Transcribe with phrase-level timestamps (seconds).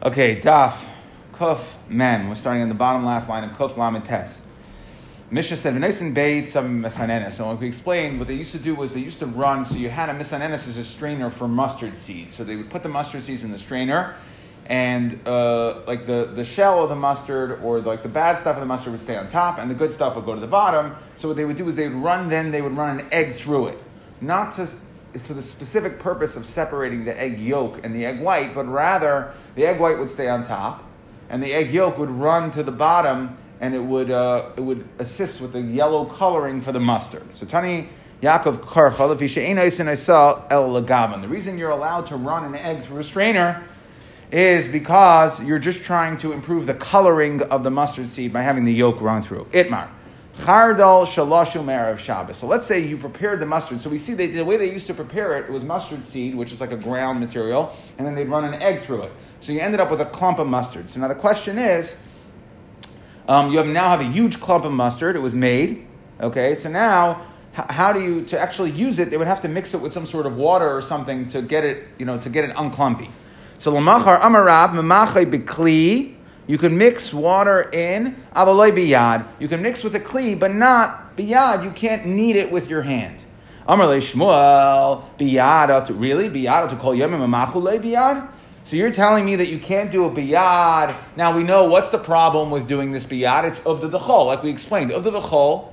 [0.00, 0.80] Okay, Daf,
[1.32, 2.28] Kuf, Mem.
[2.28, 4.42] We're starting on the bottom last line of Kuf, and Tes.
[5.32, 8.76] Mishnah said, "V'neisin beit some misanenes." So what we explained, what they used to do
[8.76, 9.64] was they used to run.
[9.64, 12.36] So you had a misanenes as a strainer for mustard seeds.
[12.36, 14.14] So they would put the mustard seeds in the strainer,
[14.66, 18.60] and uh, like the, the shell of the mustard or like the bad stuff of
[18.60, 20.94] the mustard would stay on top, and the good stuff would go to the bottom.
[21.16, 22.28] So what they would do is they would run.
[22.28, 23.82] Then they would run an egg through it,
[24.20, 24.68] not to
[25.16, 29.32] for the specific purpose of separating the egg yolk and the egg white, but rather
[29.54, 30.84] the egg white would stay on top,
[31.30, 34.86] and the egg yolk would run to the bottom, and it would uh, it would
[34.98, 37.24] assist with the yellow coloring for the mustard.
[37.34, 37.88] So Tani
[38.22, 39.10] Yaakov Karchal
[40.50, 41.22] El Lagavan.
[41.22, 43.64] The reason you're allowed to run an egg through a strainer
[44.30, 48.64] is because you're just trying to improve the coloring of the mustard seed by having
[48.64, 49.44] the yolk run through.
[49.52, 49.88] Itmar.
[50.38, 52.36] Chardal shaloshu of Shabbos.
[52.38, 53.80] So let's say you prepared the mustard.
[53.80, 56.34] So we see they, the way they used to prepare it, it was mustard seed,
[56.34, 59.12] which is like a ground material, and then they'd run an egg through it.
[59.40, 60.90] So you ended up with a clump of mustard.
[60.90, 61.96] So now the question is,
[63.26, 65.16] um, you have, now have a huge clump of mustard.
[65.16, 65.86] It was made.
[66.20, 67.20] Okay, so now
[67.52, 69.10] how do you to actually use it?
[69.10, 71.64] They would have to mix it with some sort of water or something to get
[71.64, 73.10] it, you know, to get it unclumpy.
[73.58, 76.14] So lamachar amarab memachay bikli
[76.48, 79.28] you can mix water in avaloi biyad.
[79.38, 81.62] You can mix with a kli, but not biyad.
[81.62, 83.18] You can't knead it with your hand.
[83.68, 85.86] Amarle Shmuel biyad.
[85.86, 87.20] to Really biyad to call yemim
[87.82, 88.30] biyad.
[88.64, 90.96] So you're telling me that you can't do a biyad.
[91.16, 93.44] Now we know what's the problem with doing this biyad.
[93.44, 94.90] It's of the chol, like we explained.
[94.90, 95.70] Of the chol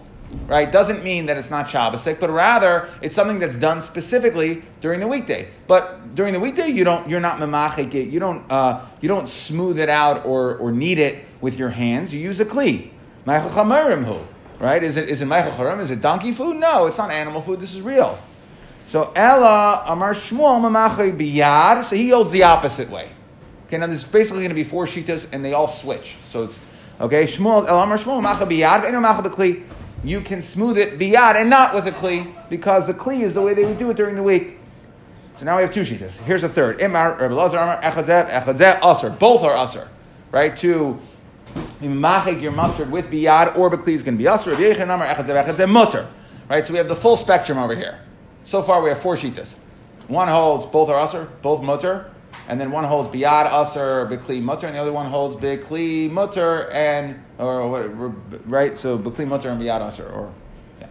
[0.47, 4.99] right, doesn't mean that it's not Shabbosik, but rather it's something that's done specifically during
[4.99, 5.49] the weekday.
[5.67, 9.29] But during the weekday, you don't, you're not memachik it, you don't, uh, you don't
[9.29, 12.13] smooth it out or, or knead it with your hands.
[12.13, 12.89] You use a kli.
[14.59, 14.83] Right?
[14.83, 16.57] Is it is it Michael Is it donkey food?
[16.57, 17.59] No, it's not animal food.
[17.59, 18.17] This is real.
[18.85, 21.83] So Ella Amar Shmuel Mamachay Biyad.
[21.83, 23.09] So he holds the opposite way.
[23.67, 26.15] Okay, now there's basically going to be four shitas, and they all switch.
[26.23, 26.59] So it's
[27.01, 27.23] okay.
[27.23, 28.85] Shmuel Ella Amar Shmuel Mamachay Biyad.
[30.05, 33.33] B'Kli you can smooth it biyad and not with a kli, because the kli is
[33.33, 34.57] the way they would do it during the week.
[35.37, 36.17] So now we have two shitas.
[36.19, 36.79] Here's a third.
[36.79, 39.19] Imar, Rabbi Lazar, Amar, Echazeb, Echazeb, Asr.
[39.19, 39.87] Both are Asr.
[40.31, 40.55] Right?
[40.57, 40.97] To
[41.81, 44.51] machik your mustard with biyad or bekli is going to be Asr.
[44.51, 46.07] Rabbi Yechon, Amar, Echazeb, Echazeb, Mutter.
[46.49, 46.65] Right?
[46.65, 47.99] So we have the full spectrum over here.
[48.45, 49.55] So far we have four shitas.
[50.07, 52.11] One holds both are Asr, both Mutter
[52.47, 56.69] and then one holds biyad aser bikli mutter, and the other one holds bikli mutter
[56.71, 58.77] and or what, right?
[58.77, 60.33] So bikli mutter and biyad aser, or
[60.79, 60.87] yeah.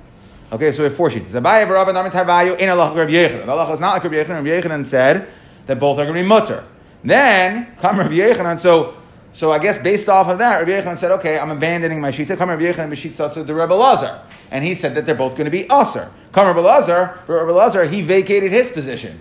[0.52, 1.32] Okay, so we have four sheets.
[1.32, 3.48] Abaye v'Rav and Tarvayu in Allah Rav Yechanan.
[3.48, 4.44] Allah is not like Rav Yechanan.
[4.44, 5.28] Rav Yechanan said
[5.66, 6.64] that both are going to be mutter.
[7.02, 8.58] Then come Rav Yechanan.
[8.58, 8.96] So.
[9.32, 12.38] So I guess based off of that, Rabbi Yechanan said, "Okay, I'm abandoning my shita.
[12.38, 14.22] Come Rabbi Yechanan b'shitza to Rabbi Lazar,
[14.52, 16.08] and he said that they're both going to be aser.
[16.30, 19.18] Come Rabbi Lazar, Rabbi Lazar, he vacated his position.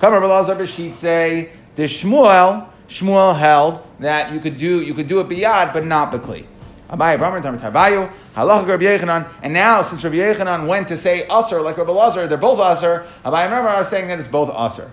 [0.00, 5.20] Come Rabbi Lazar b'shitze the Shmuel, Shmuel held that you could do you could do
[5.20, 6.46] it biyad, but not bekli.
[6.88, 11.60] Abaye Bramar Tarbayu, Halacha Rabbi Yechanan, and now since Rabbi Yechanan went to say Aser
[11.60, 13.06] like Rabbi Lazar, they're both Aser.
[13.24, 14.90] Abaye Rabbi are saying that it's both Aser.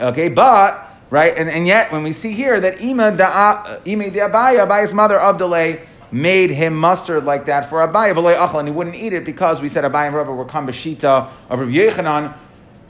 [0.00, 4.20] Okay, but right, and, and yet when we see here that Ima da Ima de
[4.20, 5.78] Abaye, Abaye's mother Abdullah
[6.12, 9.84] made him mustard like that for Abaye, and he wouldn't eat it because we said
[9.84, 12.34] Abaye and Rabbi were kambashita of Rabbi Yechanan,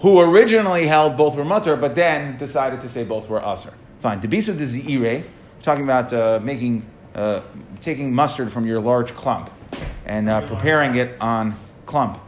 [0.01, 3.73] who originally held both were mutter, but then decided to say both were aser.
[4.01, 4.21] Fine.
[4.21, 5.23] Debisu de zire,
[5.63, 6.85] talking about uh, making,
[7.15, 7.43] uh,
[7.81, 9.51] taking mustard from your large clump
[10.05, 11.57] and uh, preparing it on
[11.87, 12.19] clump.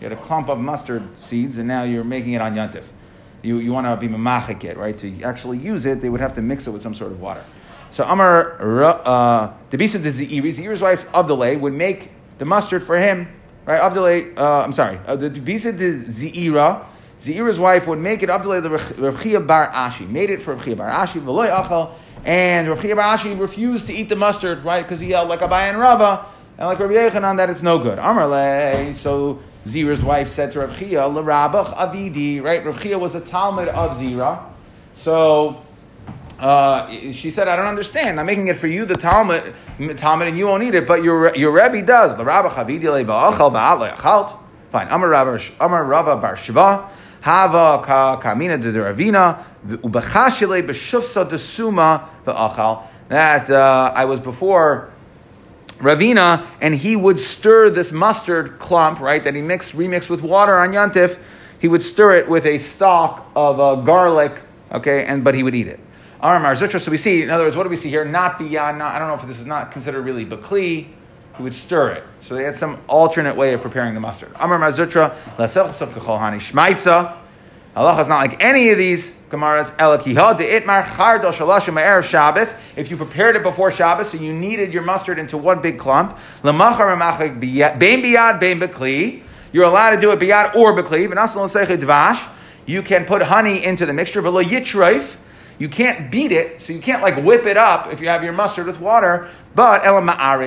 [0.00, 2.84] You had a clump of mustard seeds, and now you're making it on yantif.
[3.42, 4.96] You, you want to be mamachik it, right?
[4.98, 7.44] To actually use it, they would have to mix it with some sort of water.
[7.90, 13.28] So Amar uh, Debisu de zire, zire's wife Abdullah would make the mustard for him,
[13.64, 13.80] right?
[13.80, 16.86] Abdullah, uh, I'm sorry, uh, the Debisu de zira
[17.20, 20.90] Zira's wife would make it to the Rav Bar Ashi, made it for Rav Bar
[20.90, 21.92] Ashi, v'loy achal,
[22.24, 25.68] and Rav Bar Ashi refused to eat the mustard, right, because he yelled like Abai
[25.68, 27.98] and Rava, and like Rabbi Yechanan that it's no good.
[27.98, 33.20] Amarle, so Zira's wife said to Rav Chia, L'rabach avidi, right, Rav Chia was a
[33.20, 34.42] Talmud of Zira,
[34.94, 35.62] so
[36.40, 38.20] uh, she said, I don't understand.
[38.20, 39.54] I'm making it for you, the Talmud,
[39.96, 42.16] Talmud, and you won't eat it, but your, your Rebbe does.
[42.18, 44.38] L'rabach avidi le'va'achal ba'al le'achalt.
[44.70, 44.88] Fine.
[44.88, 45.08] Amar
[45.84, 46.88] Rava Bar Shiva.
[47.28, 48.72] Hava ka kamina de
[52.24, 52.82] v'achal.
[53.08, 54.90] That uh, I was before
[55.76, 60.56] Ravina, and he would stir this mustard clump, right, that he mixed, remixed with water
[60.56, 61.18] on Yantif.
[61.58, 64.40] He would stir it with a stalk of uh, garlic,
[64.72, 65.80] okay, and but he would eat it.
[66.22, 66.80] Aramar Zutra.
[66.80, 68.06] So we see, in other words, what do we see here?
[68.06, 68.78] Not beyond.
[68.78, 70.86] Not, I don't know if this is not considered really bakli
[71.38, 72.04] he would stir it.
[72.18, 74.32] So they had some alternate way of preparing the mustard.
[74.34, 75.14] Amar Mazutra,
[76.40, 77.16] Shmaitza.
[77.74, 79.72] Halacha is not like any of these Gemaras.
[82.02, 82.56] Shabbos.
[82.76, 86.18] If you prepared it before Shabbos, so you kneaded your mustard into one big clump.
[86.42, 86.52] You're
[89.64, 92.28] allowed to do it biyad or dvash.
[92.66, 94.20] You can put honey into the mixture.
[95.58, 98.32] You can't beat it, so you can't like whip it up if you have your
[98.32, 99.28] mustard with water.
[99.54, 100.06] But elam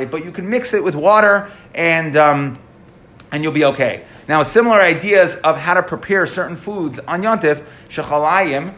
[0.10, 2.58] But you can mix it with water and um,
[3.32, 4.04] and you'll be okay.
[4.28, 8.74] Now, similar ideas of how to prepare certain foods on Yontif, shechalayim.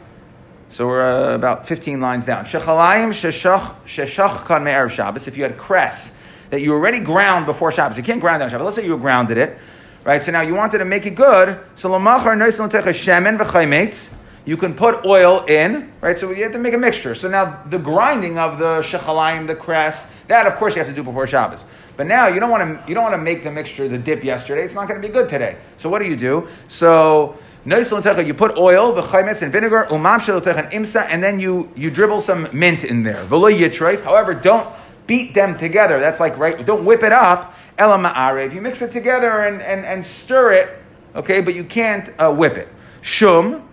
[0.70, 2.46] So we're uh, about 15 lines down.
[2.46, 5.28] Shechalayim sheshach kan me'er Shabbos.
[5.28, 6.14] If you had cress
[6.50, 8.66] that you already ground before Shabbos, you can't ground on Shabbos.
[8.66, 9.60] Let's say you grounded it,
[10.04, 10.22] right?
[10.22, 11.60] So now you wanted to make it good.
[11.76, 14.10] So lamachar noisil shemen v'chaymetz.
[14.46, 16.18] You can put oil in, right?
[16.18, 17.16] So you have to make a mixture.
[17.16, 20.94] So now the grinding of the shechalayim, the cress, that of course you have to
[20.94, 21.64] do before Shabbos.
[21.96, 24.24] But now you don't want to you don't want to make the mixture the dip
[24.24, 24.64] yesterday.
[24.64, 25.58] It's not going to be good today.
[25.78, 26.48] So what do you do?
[26.68, 32.20] So you put oil, the and vinegar, umam and imsa, and then you you dribble
[32.20, 33.26] some mint in there.
[33.26, 34.76] However, don't
[35.08, 36.00] beat them together.
[36.00, 36.66] That's like right.
[36.66, 37.56] Don't whip it up.
[37.80, 40.78] If you mix it together and, and, and stir it,
[41.16, 42.68] okay, but you can't uh, whip it.
[43.02, 43.68] Shum,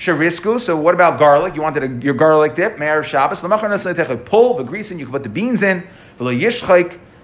[0.00, 1.54] So what about garlic?
[1.54, 3.42] You wanted a, your garlic dip, Meir of Shabbos.
[3.42, 4.98] Pull the grease in.
[4.98, 5.86] You can put the beans in.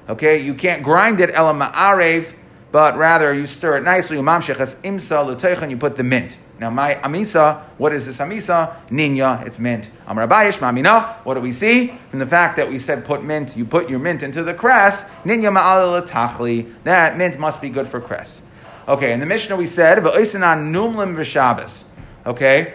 [0.09, 2.35] Okay, you can't grind it elam ma'arev,
[2.73, 4.19] but rather you stir it nicely.
[4.19, 6.37] Imsa you put the mint.
[6.61, 8.77] Now, my amisa, what is this amisa?
[8.89, 9.89] Ninya, it's mint.
[10.07, 11.95] Amar Abayish, mamina, what do we see?
[12.11, 15.05] From the fact that we said put mint, you put your mint into the cress,
[15.25, 18.43] ninya ma'al tachli, that mint must be good for cress.
[18.87, 21.85] Okay, in the Mishnah we said, numlim v'shabbos.
[22.27, 22.75] Okay,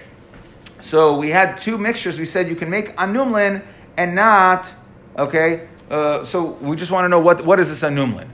[0.80, 2.18] so we had two mixtures.
[2.18, 3.62] We said you can make anumlin
[3.98, 4.71] and not,
[5.18, 8.30] okay, uh, so we just want to know what, what is this anumlin?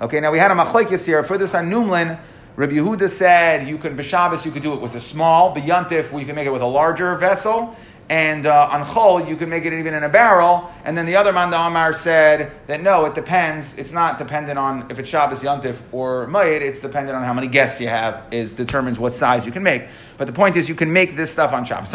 [0.00, 1.22] Okay, now we had a machlekes here.
[1.24, 2.18] For this anumlin,
[2.56, 6.24] Rabbi Yehuda said you could, b'Shabbos, you could do it with a small, b'yantif, you
[6.24, 7.76] can make it with a larger vessel,
[8.08, 10.70] and uh, on chol, you could make it even in a barrel.
[10.84, 13.74] And then the other Manda Amar said that no, it depends.
[13.78, 16.60] It's not dependent on if it's Shabbos, Yantif, or Mayid.
[16.60, 19.84] It's dependent on how many guests you have, is determines what size you can make.
[20.18, 21.92] But the point is, you can make this stuff on Shabbos.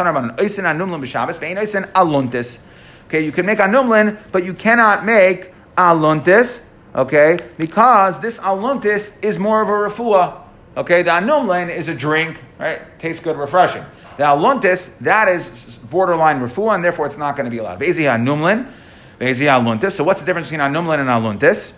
[3.07, 6.63] Okay, you can make anumlin, but you cannot make aluntis,
[6.95, 10.41] okay, because this aluntis is more of a refuah.
[10.77, 12.99] Okay, the anumlin is a drink, right?
[12.99, 13.83] Tastes good, refreshing.
[14.17, 17.79] The aluntis, that is borderline refuah, and therefore it's not going to be allowed.
[17.79, 18.71] Bezi anumlin,
[19.19, 19.93] bezi aluntis.
[19.93, 21.73] So what's the difference between anumlin and aluntis?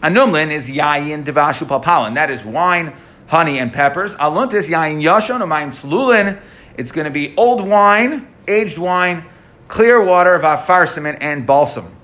[0.00, 2.14] Anumlin is yayin devashu palpalin.
[2.14, 2.94] That is wine,
[3.26, 4.14] honey, and peppers.
[4.14, 6.40] Aluntis yayin yashon umayim slulin.
[6.78, 9.24] It's going to be old wine, aged wine,
[9.66, 11.96] clear water, vafarsimon, and balsam.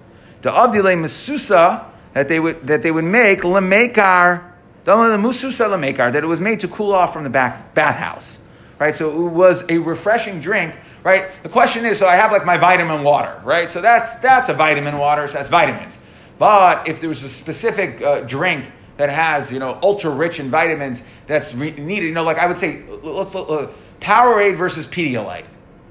[0.43, 1.85] The avdile mesusa
[2.15, 4.50] that they would that they would make lemekar,
[4.85, 8.39] the mususa lemekar that it was made to cool off from the back bathhouse,
[8.79, 8.95] right?
[8.95, 10.75] So it was a refreshing drink,
[11.05, 11.31] right?
[11.43, 13.71] The question is, so I have like my vitamin water, right?
[13.71, 15.99] So that's that's a vitamin water, so that's vitamins.
[16.39, 18.65] But if there was a specific uh, drink
[18.97, 22.47] that has you know ultra rich in vitamins that's re- needed, you know, like I
[22.47, 25.45] would say, let's uh, Powerade versus Pedialyte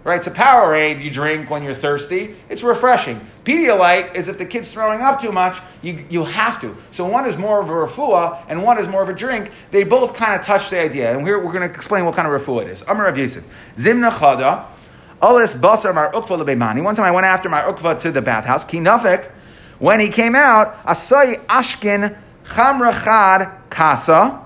[0.04, 0.24] Right?
[0.24, 2.36] So Powerade you drink when you're thirsty.
[2.48, 3.22] It's refreshing.
[3.50, 6.78] Pedialyte is if the kid's throwing up too much, you, you have to.
[6.92, 9.50] So one is more of a refuah and one is more of a drink.
[9.72, 11.18] They both kind of touch the idea.
[11.18, 12.84] And here we're going to explain what kind of refuah it is.
[12.84, 13.44] Amar Rav Yosef.
[13.75, 14.68] Zimna chada.
[15.19, 16.84] Alis basar mar ukva lebeimani.
[16.84, 18.66] One time I went after my ukva to the bathhouse.
[18.66, 19.31] Kinafik.
[19.80, 24.45] When he came out, asai ashkin chamrachad kasa.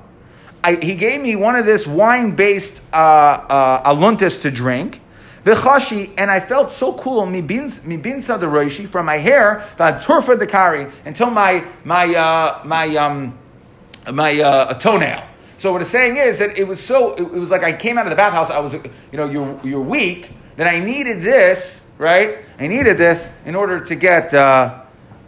[0.82, 5.02] He gave me one of this wine-based uh, uh, aluntis to drink.
[5.44, 10.40] V'chashi, and I felt so cool, mi bin the roishi, from my hair, that turfa
[10.40, 13.38] the kari, until my, my, uh, my, um,
[14.12, 15.26] my uh, toenail.
[15.58, 18.06] So what it's saying is that it was so, it, was like I came out
[18.06, 18.82] of the bathhouse, I was, you
[19.14, 22.40] know, you're, you're weak, that I needed this, right?
[22.60, 24.83] I needed this in order to get, uh,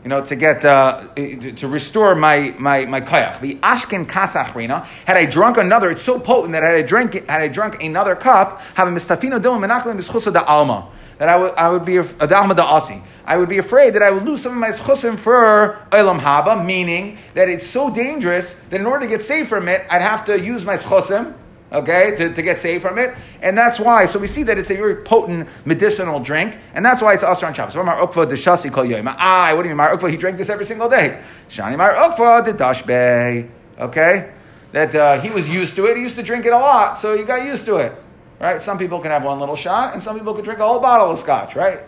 [0.05, 3.41] you know, to get uh, to restore my my my kayach.
[3.41, 4.85] The ashken kasachrina.
[5.05, 8.15] Had I drunk another, it's so potent that had I drink had I drunk another
[8.15, 10.88] cup, have a mistafino dilma menachlim bischusa da alma.
[11.17, 13.01] That I would I would be a alma da asi.
[13.25, 16.63] I would be afraid that I would lose some of my schusim for olam haba,
[16.63, 20.24] meaning that it's so dangerous that in order to get saved from it, I'd have
[20.25, 21.33] to use my schusim
[21.75, 23.15] okay, to, to get saved from it.
[23.41, 27.01] And that's why, so we see that it's a very potent medicinal drink, and that's
[27.01, 27.75] why it's also on Shabbos.
[27.75, 30.10] Ah, what do you mean, Mar Ukva?
[30.10, 31.22] He drank this every single day.
[31.50, 33.50] Shani Mar Ukva the Dashbe.
[33.79, 34.32] Okay?
[34.72, 35.98] That uh, he was used to it.
[35.98, 37.94] He used to drink it a lot, so he got used to it.
[38.39, 38.62] Right?
[38.62, 41.12] Some people can have one little shot, and some people can drink a whole bottle
[41.12, 41.79] of scotch, right?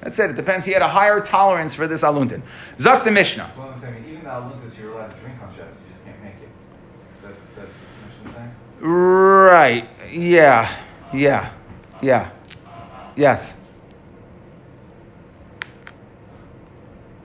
[0.00, 0.30] That's it.
[0.30, 0.66] It depends.
[0.66, 2.42] He had a higher tolerance for this aluntin.
[2.78, 3.50] Zak the Mishnah.
[3.56, 6.48] Well, even the aluntis you're allowed to drink on Shabbos, you just can't make it.
[7.22, 7.72] That, that's
[8.24, 8.54] what saying?
[8.80, 9.88] Right.
[10.10, 10.70] Yeah.
[11.12, 11.52] Yeah.
[12.02, 12.30] Yeah.
[13.16, 13.54] Yes.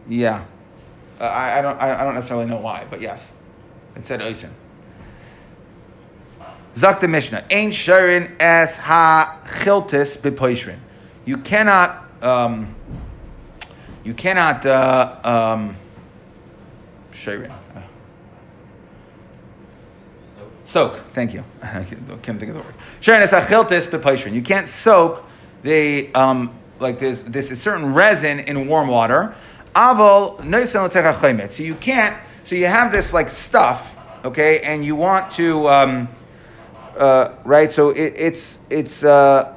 [0.07, 0.45] Yeah.
[1.19, 3.31] Uh, I, I, don't, I, don't necessarily know why, but yes.
[3.95, 4.51] It said oisin.
[6.75, 7.45] Zakta Mishnah.
[7.49, 10.79] Ain't sharin as ha chiltis bepoishrin.
[11.25, 12.73] You cannot, um,
[14.03, 15.75] you cannot, uh, um,
[17.11, 17.53] sharin.
[20.71, 21.01] Soak.
[21.13, 21.43] Thank you.
[21.61, 22.73] I can't think of the word.
[23.01, 24.33] Sharon is achiltis bepaishrin.
[24.33, 25.21] You can't soak
[25.63, 29.35] the um, like this this is certain resin in warm water.
[29.75, 32.17] Aval So you can't.
[32.45, 36.07] So you have this like stuff, okay, and you want to um,
[36.95, 37.69] uh, right.
[37.69, 39.53] So it, it's it's uh,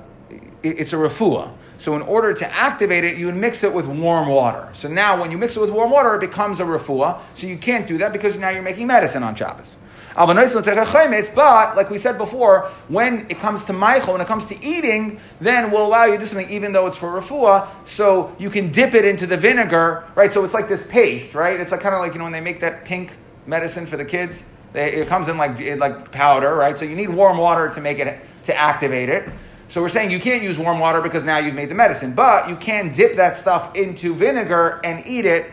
[0.65, 1.55] it, it's a refuah.
[1.79, 4.69] So in order to activate it, you would mix it with warm water.
[4.73, 7.21] So now when you mix it with warm water, it becomes a refuah.
[7.35, 9.77] So you can't do that because now you're making medicine on Shabbos.
[10.17, 15.21] But, like we said before, when it comes to Michael, when it comes to eating,
[15.41, 17.69] then we'll allow you to do something even though it's for refuah.
[17.85, 20.33] So you can dip it into the vinegar, right?
[20.33, 21.59] So it's like this paste, right?
[21.59, 23.17] It's like kind of like, you know, when they make that pink
[23.47, 24.43] medicine for the kids,
[24.73, 26.79] they, it comes in like, like powder, right?
[26.79, 29.29] So you need warm water to make it, to activate it.
[29.69, 32.49] So we're saying you can't use warm water because now you've made the medicine, but
[32.49, 35.51] you can dip that stuff into vinegar and eat it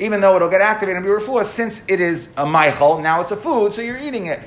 [0.00, 3.30] even though it'll get activated and be refuah, since it is a maichel, now it's
[3.30, 4.40] a food, so you're eating it.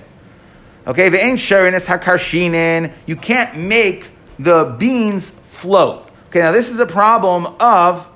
[0.86, 2.92] Okay, the ain't sharing is hakarshinin.
[3.06, 6.10] You can't make the beans float.
[6.30, 8.08] Okay, now this is a problem of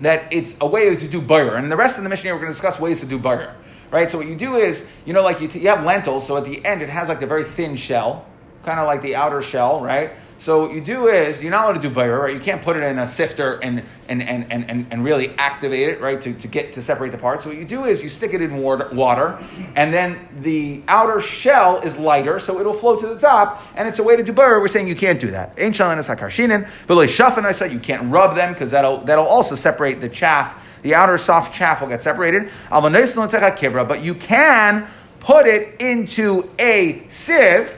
[0.00, 1.56] that it's a way to do butter.
[1.56, 3.54] And the rest of the mission we're going to discuss ways to do butter.
[3.90, 4.10] Right?
[4.10, 6.44] So what you do is, you know, like you, t- you have lentils, so at
[6.44, 8.26] the end it has like a very thin shell,
[8.68, 10.10] kind of like the outer shell, right?
[10.36, 12.34] So what you do is you're not allowed to do bayra, right?
[12.34, 16.00] You can't put it in a sifter and and, and, and, and really activate it,
[16.00, 16.20] right?
[16.20, 17.44] To, to get to separate the parts.
[17.44, 19.38] So what you do is you stick it in water,
[19.74, 23.98] and then the outer shell is lighter, so it'll float to the top, and it's
[23.98, 24.60] a way to do bayra.
[24.60, 25.54] We're saying you can't do that.
[25.56, 29.26] Ain't shalin hakarshinin, but like shafin, I said you can't rub them because that'll that'll
[29.26, 30.66] also separate the chaff.
[30.82, 32.50] The outer soft chaff will get separated.
[32.70, 34.86] But you can
[35.20, 37.77] put it into a sieve.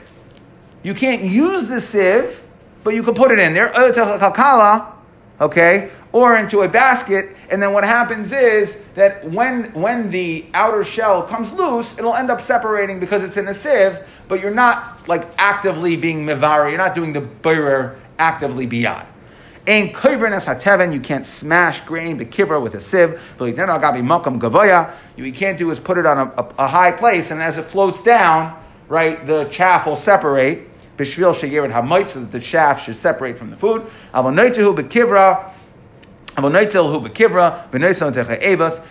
[0.83, 2.41] You can't use the sieve
[2.83, 4.95] but you can put it in there, oh,
[5.39, 10.83] okay, or into a basket, and then what happens is that when, when the outer
[10.83, 15.07] shell comes loose, it'll end up separating because it's in a sieve, but you're not
[15.07, 19.07] like actively being mivara, you're not doing the birer actively beyond.
[19.67, 23.21] In koivrenes hateven, you can't smash grain bekivra with a sieve.
[25.17, 27.65] You can't do is put it on a, a, a high place, and as it
[27.65, 30.70] floats down, right, the chaff will separate.
[31.01, 33.87] Bishvil sheyirid hamoit, so that the chaff should separate from the food.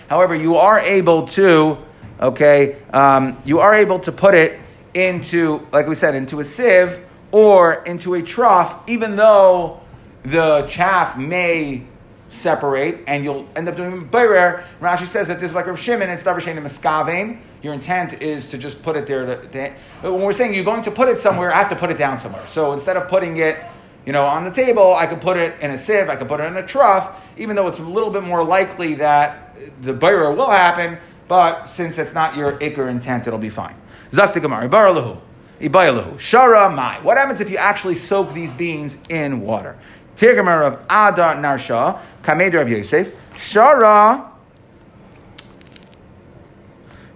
[0.08, 1.78] However, you are able to,
[2.20, 4.60] okay, um, you are able to put it
[4.92, 6.98] into, like we said, into a sieve
[7.30, 9.80] or into a trough, even though
[10.24, 11.84] the chaff may
[12.30, 14.64] separate, and you'll end up doing bayrer.
[14.80, 17.38] Rashi says that this is like Rav Shimon, it's davar shein miskavein.
[17.62, 19.26] Your intent is to just put it there.
[19.26, 19.72] To, to,
[20.10, 22.18] when we're saying you're going to put it somewhere, I have to put it down
[22.18, 22.46] somewhere.
[22.46, 23.58] So instead of putting it,
[24.06, 26.40] you know, on the table, I could put it in a sieve, I could put
[26.40, 30.32] it in a trough, even though it's a little bit more likely that the bayrer
[30.34, 30.98] will happen.
[31.28, 33.74] But since it's not your ikr intent, it'll be fine.
[34.10, 35.20] Zakta Gemara, Baralahu.
[35.60, 37.00] Shara mai.
[37.02, 39.76] What happens if you actually soak these beans in water?
[40.20, 44.26] Tirgamar of Ada Narsha, Kameder of Yosef, Shara.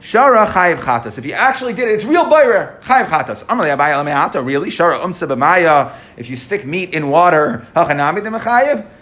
[0.00, 1.18] Shara chayiv chatas.
[1.18, 2.80] If you actually did it, it's real boirer.
[2.80, 3.44] Chayiv chatas.
[3.44, 4.42] Amalei abayah lemeata.
[4.42, 4.70] Really?
[4.70, 5.92] Shara umsa b'maya.
[6.16, 8.30] If you stick meat in water, hachanami de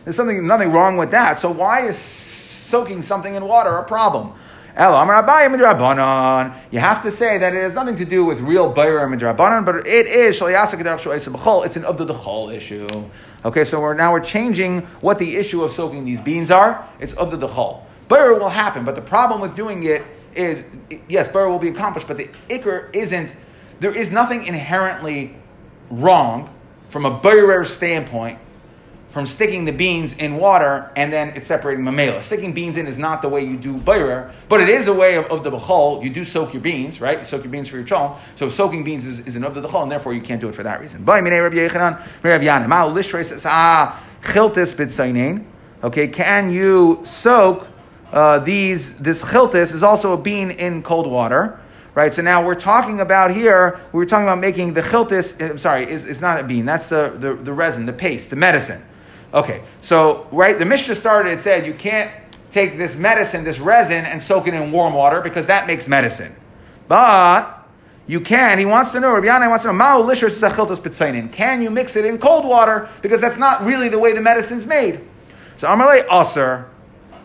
[0.03, 1.39] There's something, nothing wrong with that.
[1.39, 4.33] So why is soaking something in water a problem?
[4.75, 9.87] You have to say that it has nothing to do with real bayra midrabanan, but
[9.87, 12.89] it is it's an abdul issue.
[13.45, 16.89] Okay, so we're now we're changing what the issue of soaking these beans are.
[17.01, 17.83] It's of the dechol.
[18.09, 20.65] Bayra will happen, but the problem with doing it is
[21.09, 23.35] yes, bayra will be accomplished, but the ikr isn't.
[23.81, 25.37] There is nothing inherently
[25.91, 26.55] wrong
[26.89, 28.39] from a bayrer standpoint
[29.12, 32.23] from sticking the beans in water and then it's separating mamela.
[32.23, 35.16] Sticking beans in is not the way you do bayrer, but it is a way
[35.16, 36.02] of, of the bechol.
[36.02, 37.19] You do soak your beans, right?
[37.19, 38.19] You soak your beans for your chalm.
[38.37, 40.54] So soaking beans is, is an of the bechol, and therefore you can't do it
[40.54, 41.04] for that reason.
[45.85, 47.66] Okay, can you soak
[48.12, 48.97] uh, these?
[48.99, 51.59] This chiltis is also a bean in cold water
[51.95, 52.14] right?
[52.14, 55.85] So now we're talking about here, we were talking about making the chiltis, I'm sorry,
[55.90, 58.83] is, is not a bean, that's the, the, the resin, the paste, the medicine.
[59.35, 61.31] Okay, so right, the Mishnah started.
[61.31, 62.11] It said you can't
[62.51, 66.35] take this medicine, this resin, and soak it in warm water because that makes medicine.
[66.87, 67.62] But
[68.07, 68.59] you can.
[68.59, 71.33] He wants to know, Rabbi wants to know, zachiltas pitzainin.
[71.33, 72.89] Can you mix it in cold water?
[73.01, 75.01] Because that's not really the way the medicine's made.
[75.57, 76.69] So Amalei Aser,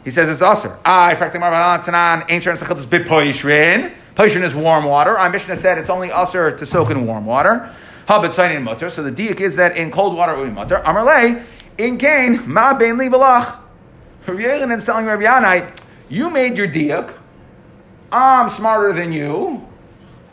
[0.04, 0.78] he says it's Aser.
[0.86, 3.94] Ah, I fracting Marbanan ah, Tanan, ancient zachiltas bit poishrin.
[4.20, 5.16] Is warm water.
[5.16, 7.72] Our Mishnah said it's only Aser to soak in warm water.
[8.08, 8.90] Habit signing mutter.
[8.90, 10.78] So the diak is that in cold water it would be mutter.
[10.78, 11.44] Amalei,
[11.78, 13.60] in gain, ma ben livalach.
[14.26, 15.78] Rabbi Yochanan is telling Rabbi Yanai,
[16.10, 17.14] you made your diak.
[18.12, 19.66] I'm smarter than you.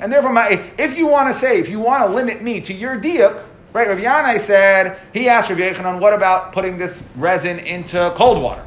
[0.01, 2.75] And therefore, my, if you want to say, if you want to limit me to
[2.75, 3.89] your diak, right?
[3.89, 8.65] Rav Yanai said, he asked Rav Yechanan, what about putting this resin into cold water?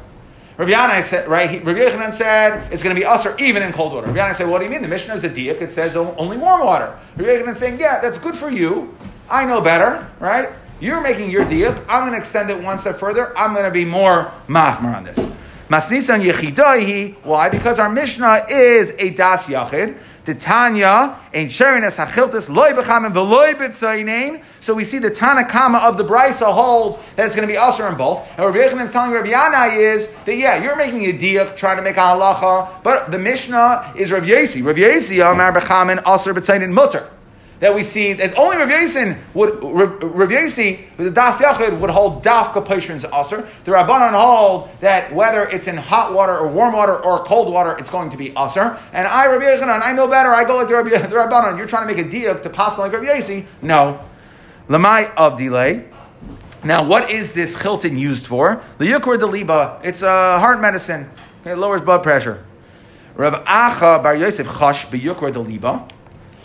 [0.56, 1.50] Rav Yanai said, right?
[1.50, 4.06] He, Rav Yechanan said, it's going to be usher even in cold water.
[4.06, 4.82] Rav Yanai said, what do you mean?
[4.82, 6.98] The Mishnah is a diak, it says only warm water.
[7.16, 8.94] Rav Yechanan saying, yeah, that's good for you.
[9.30, 10.48] I know better, right?
[10.80, 11.84] You're making your diak.
[11.88, 13.36] I'm going to extend it one step further.
[13.36, 15.18] I'm going to be more machmar on this.
[15.68, 17.16] Masnisan yechidaihi.
[17.24, 17.48] Why?
[17.48, 19.98] Because our Mishnah is a das yachid.
[20.24, 24.42] The Tanya ain't sharing as hachiltis loy bechamim veloy b'tzayin.
[24.60, 27.88] So we see the Tanakama of the Brisa holds that it's going to be usher
[27.88, 28.26] in both.
[28.36, 31.76] And Rabbi Yechon is telling Rabbi Yanai is that yeah, you're making a diak trying
[31.78, 34.64] to make a halacha, but the Mishnah is Rabbi Yesi.
[34.64, 36.32] Rabbi Yesi amar bechamin usher
[36.68, 37.10] mutter
[37.60, 42.24] that we see that only Rav Yasin would Rav Yasi, the Das Yachid would hold
[42.24, 43.48] dafka paishrin's aser.
[43.64, 47.76] The Rabbanon hold that whether it's in hot water or warm water or cold water,
[47.78, 48.78] it's going to be aser.
[48.92, 50.30] And I Rav Yechanan, I know better.
[50.34, 51.58] I go like the, Rabbi, the Rabbanon.
[51.58, 53.46] You're trying to make a diak to pass like Rav Yasi.
[53.62, 54.00] No,
[54.68, 55.84] lamai of delay.
[56.64, 58.62] Now, what is this chilton used for?
[58.78, 59.80] The yukur deliba.
[59.84, 61.08] It's a heart medicine.
[61.44, 62.44] It lowers blood pressure.
[63.14, 65.88] Rav Acha Bar Yosef Chash b'yukra deliba.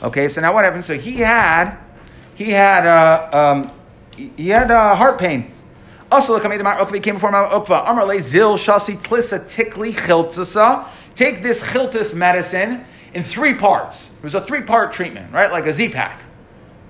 [0.03, 0.83] Okay, so now what happened?
[0.83, 1.77] So he had,
[2.36, 3.72] he had, uh, um,
[4.15, 5.53] he had uh, heart pain.
[6.12, 7.89] Also, look, I made the Ukva came before my Ukva.
[7.89, 10.88] Amar zil shasi klisa tikli chiltasa.
[11.15, 14.10] Take this chiltis medicine in three parts.
[14.17, 15.51] It was a three-part treatment, right?
[15.51, 16.19] Like a Z-Pak.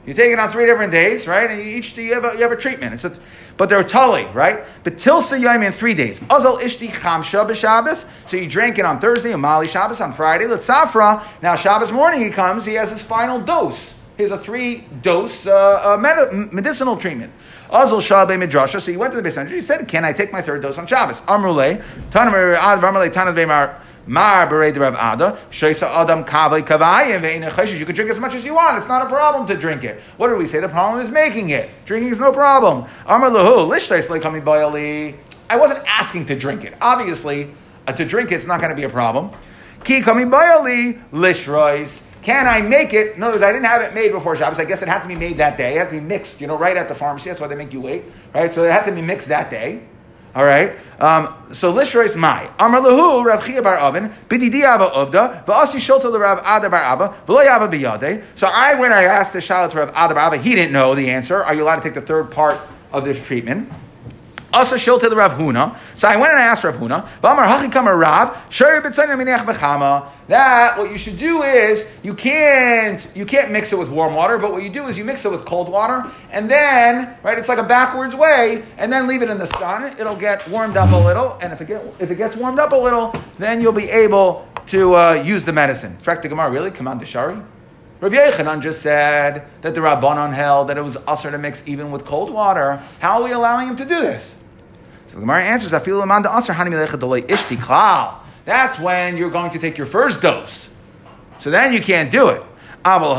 [0.05, 1.49] You take it on three different days, right?
[1.49, 2.93] And each day you have a, you have a treatment.
[2.93, 3.17] It's a,
[3.55, 4.65] but they're tully, right?
[4.83, 6.19] But tilsa yoim means three days.
[6.21, 8.05] Azal ishti chamsha b'Shabbos.
[8.25, 10.45] So you drank it on Thursday, and Mali Shabbos on Friday.
[10.45, 11.25] Let's safra.
[11.41, 12.65] Now Shabbos morning he comes.
[12.65, 13.93] He has his final dose.
[14.17, 17.31] He has a three dose uh, uh, med- medicinal treatment.
[17.69, 18.81] Azal Shabbe Midrasha.
[18.81, 20.85] So he went to the base He said, "Can I take my third dose on
[20.85, 23.35] Shabbos?" Amrule, Tanamar Varmale Tanad
[24.07, 28.77] Ada, Adam you can drink as much as you want.
[28.77, 30.01] It's not a problem to drink it.
[30.17, 30.59] What did we say?
[30.59, 31.69] The problem is making it.
[31.85, 32.85] Drinking is no problem.
[35.49, 36.75] I wasn't asking to drink it.
[36.81, 37.53] Obviously,
[37.87, 39.31] uh, to drink it's not going to be a problem.
[42.23, 43.17] Can I make it?
[43.17, 44.57] In other words, I didn't have it made before Shabbos.
[44.57, 45.75] I guess it had to be made that day.
[45.75, 47.29] It had to be mixed, you know, right at the pharmacy.
[47.29, 48.49] That's why they make you wait, right?
[48.49, 49.81] So it had to be mixed that day.
[50.35, 50.75] All right.
[50.99, 56.11] Um, so lishrois mai amar lahu Rav Chia bar Avin bididi ava uvda va'asi shulta
[56.19, 58.23] Rav Ada bar Abba v'lo yava biyade.
[58.35, 60.37] So I when I asked the shalat to Rav Ada bar Abba.
[60.37, 61.43] He didn't know the answer.
[61.43, 62.59] Are you allowed to take the third part
[62.91, 63.71] of this treatment?
[64.53, 65.75] Also shil to the Rav Huna.
[65.95, 68.37] So I went and I asked Rav Huna, Rav,
[70.27, 74.37] that what you should do is you can't you can't mix it with warm water,
[74.37, 77.49] but what you do is you mix it with cold water, and then right, it's
[77.49, 79.95] like a backwards way, and then leave it in the sun.
[79.99, 82.71] It'll get warmed up a little, and if it get if it gets warmed up
[82.73, 85.97] a little, then you'll be able to uh, use the medicine.
[86.01, 86.71] Frak the Gemara, really?
[86.71, 87.43] Come on, Deshari?
[87.99, 91.89] Rabbi Yechanan just said that the Rabbanon held that it was usher to mix even
[91.89, 92.83] with cold water.
[92.99, 94.35] How are we allowing him to do this?
[95.13, 97.59] So the Gemara answers, "I feel ishti
[98.45, 100.69] That's when you're going to take your first dose.
[101.37, 102.41] So then you can't do it.
[102.83, 103.13] But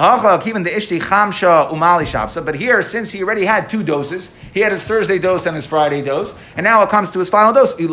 [2.57, 6.03] here, since he already had two doses, he had his Thursday dose and his Friday
[6.03, 7.73] dose, and now it comes to his final dose.
[7.79, 7.91] If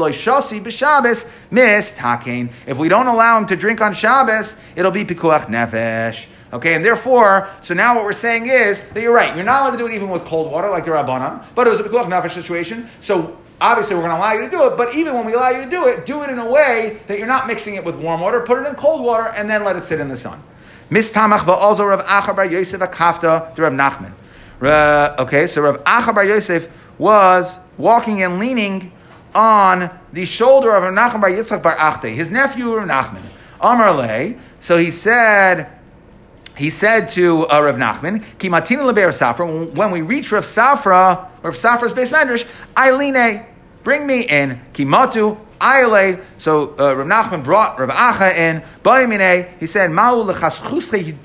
[2.77, 6.25] we don't allow him to drink on Shabbos, it'll be pikuach nefesh.
[6.53, 9.33] Okay, and therefore, so now what we're saying is that you're right.
[9.35, 11.69] You're not allowed to do it even with cold water, like the Rabbanan, but it
[11.69, 12.89] was a pikuach nefesh situation.
[12.99, 15.49] So obviously we're going to allow you to do it, but even when we allow
[15.49, 17.95] you to do it, do it in a way that you're not mixing it with
[17.95, 18.41] warm water.
[18.41, 20.41] Put it in cold water and then let it sit in the sun.
[20.89, 24.11] Rav bar Yosef to Rav Nachman.
[25.19, 28.91] Okay, so Rav Acha bar Yosef was walking and leaning
[29.33, 33.23] on the shoulder of Rav Nachman bar Yitzchak bar Achte, his nephew Rav Nachman.
[33.61, 35.69] Amar so he said,
[36.57, 41.55] he said to uh, Rav Nachman, "Kimatina leber Safra." When we reach Rav Safra, Rav
[41.55, 42.45] Safra's base medrash,
[42.75, 43.45] Eiline,
[43.83, 44.61] bring me in.
[44.73, 46.19] Kimatu Ayle.
[46.37, 48.63] So uh, Rav Nachman brought Rav Acha in.
[48.83, 49.59] Bayimine.
[49.59, 51.15] He said, "Ma'u lechaschusle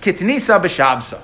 [0.00, 1.20] kitnisa b'shabsa."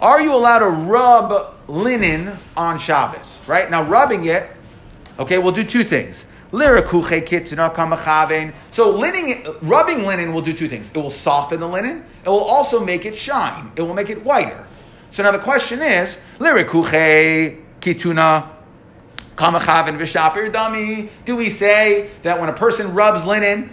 [0.00, 3.38] Are you allowed to rub linen on Shabbos?
[3.46, 4.50] Right now, rubbing it
[5.18, 6.26] Okay, we'll do two things.
[6.50, 6.58] So
[8.90, 10.90] linen, rubbing linen will do two things.
[10.90, 12.04] It will soften the linen.
[12.24, 13.70] It will also make it shine.
[13.76, 14.66] It will make it whiter.
[15.10, 16.18] So now the question is,
[17.80, 18.48] kituna
[19.36, 21.08] dami.
[21.24, 23.70] Do we say that when a person rubs linen,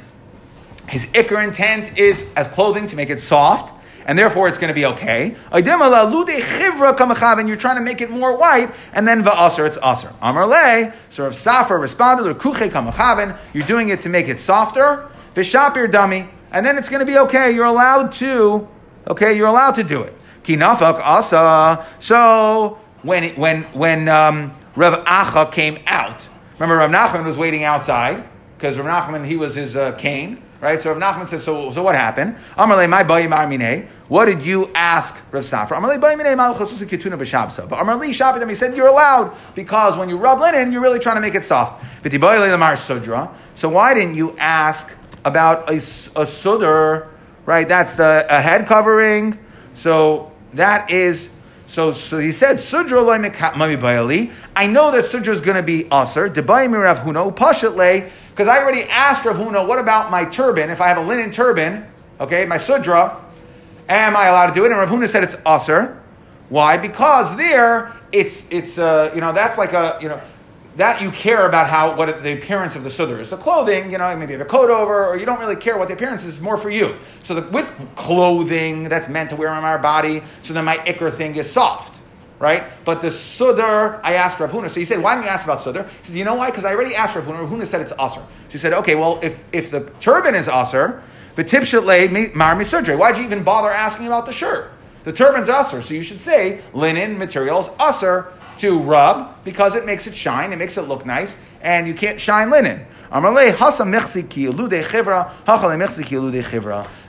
[0.88, 3.74] his ikr intent is as clothing to make it soft?
[4.06, 5.36] and therefore it's going to be okay.
[5.52, 10.14] And you're trying to make it more white, and then va'aser, it's aser.
[10.22, 14.40] Amar le, so if Safar responded, or kuche kamachaven, you're doing it to make it
[14.40, 17.52] softer, v'shapir dummy, and then it's going to be okay.
[17.52, 18.68] You're allowed to,
[19.08, 20.14] okay, you're allowed to do it.
[20.44, 21.86] Kinafak asa.
[22.00, 28.28] So when when when um, Rav Acha came out, remember Rav Nachman was waiting outside
[28.58, 30.82] because Rav Nachman he was his uh, cane right?
[30.82, 32.36] So Rav Nachman says, so, so what happened?
[32.56, 33.88] Amarle, my bayim armine.
[34.08, 35.78] What did you ask Rav Safra?
[35.78, 37.68] Amarle, bayim malchus kituna b'shabsa.
[37.68, 41.16] But Amarle Shabbat, he said, you're allowed because when you rub linen, you're really trying
[41.16, 41.84] to make it soft.
[42.78, 43.36] sudra.
[43.56, 44.94] So why didn't you ask
[45.26, 47.08] about a, a sudr,
[47.46, 47.68] right?
[47.68, 49.38] That's the a head covering.
[49.74, 51.30] So that is
[51.72, 54.34] so, so he said, Sudra bayali.
[54.58, 56.30] I know that Sudra is going to be Aser.
[56.30, 60.70] Debayim Rav Huna, Pashat because I already asked Rav Huna, what about my turban?
[60.70, 61.86] If I have a linen turban,
[62.20, 63.24] okay, my Sudra,
[63.88, 64.72] am I allowed to do it?
[64.72, 65.98] And Rav Huna said it's Aser.
[66.50, 66.76] Why?
[66.76, 70.20] Because there, it's, it's uh, you know, that's like a, you know,
[70.78, 73.30] that you care about how what the appearance of the sudr is.
[73.30, 75.94] The clothing, you know, maybe a coat over, or you don't really care what the
[75.94, 76.40] appearance is.
[76.40, 76.96] More for you.
[77.24, 81.12] So the, with clothing that's meant to wear on our body, so then my ikr
[81.12, 82.00] thing is soft,
[82.40, 82.64] right?
[82.86, 84.70] But the sudr, I asked Rav Huna.
[84.70, 85.88] So he said, why didn't you ask about sudr?
[85.90, 86.50] He said, you know why?
[86.50, 87.40] Because I already asked Rav Huna.
[87.40, 88.22] Rav Huna said it's aser.
[88.22, 91.04] So he said, okay, well, if if the turban is aser,
[91.36, 92.98] the tipshat mar misudre.
[92.98, 94.72] Why'd you even bother asking about the shirt?
[95.04, 100.08] The turban's aser, so you should say linen materials aser to rub because it makes
[100.08, 102.86] it shine, it makes it look nice, and you can't shine linen.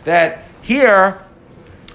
[0.04, 1.22] That here,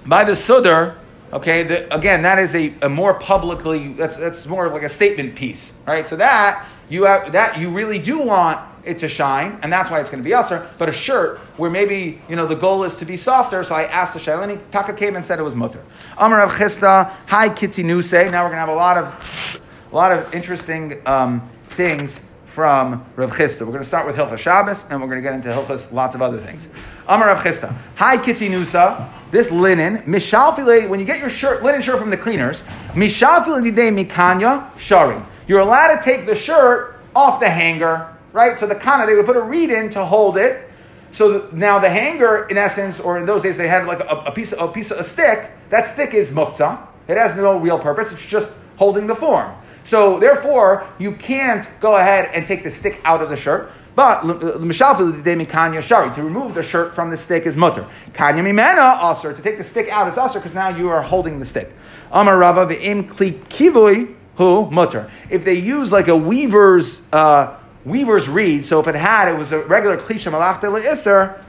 [0.05, 0.95] by the sudr,
[1.33, 5.35] okay, the, again, that is a, a more publicly, that's, that's more like a statement
[5.35, 6.07] piece, right?
[6.07, 9.99] So that, you have, that you really do want it to shine, and that's why
[9.99, 10.67] it's going to be usher.
[10.77, 13.83] But a shirt where maybe you know the goal is to be softer, so I
[13.83, 14.59] asked the Shailani.
[14.71, 15.83] Taka came and said it was mutter.
[16.17, 18.11] Amar Rav Chisda, hi Kitty Nuse.
[18.13, 23.05] Now we're going to have a lot of a lot of interesting um, things from
[23.15, 23.61] Rav Chisda.
[23.61, 26.15] We're going to start with Hilchas Shabbos, and we're going to get into Hilchas lots
[26.15, 26.67] of other things.
[27.07, 29.09] Amar Rav Chisda, hi Kitty Nusa.
[29.29, 33.61] This linen, mishalfile, when you get your shirt, linen shirt from the cleaners, mishalfile
[34.07, 35.21] mikanya shari.
[35.47, 38.57] You're allowed to take the shirt off the hanger right?
[38.59, 40.69] So the kana, they would put a reed in to hold it.
[41.11, 44.25] So the, now the hanger, in essence, or in those days they had like a,
[44.27, 45.49] a piece, of, a piece of a stick.
[45.71, 46.85] That stick is muktzah.
[47.07, 48.11] It has no real purpose.
[48.11, 49.55] It's just holding the form.
[49.83, 53.71] So therefore, you can't go ahead and take the stick out of the shirt.
[53.95, 57.87] But to remove the shirt from the stick is mutter.
[58.13, 61.39] Kanya mimena aser to take the stick out is aser because now you are holding
[61.39, 61.73] the stick.
[62.11, 65.09] Amar Rava kli kivui hu mutter.
[65.31, 67.56] If they use like a weaver's uh,
[67.87, 68.65] weaver's reed.
[68.65, 71.41] So if it had, it was a regular klisha malachta le'isr,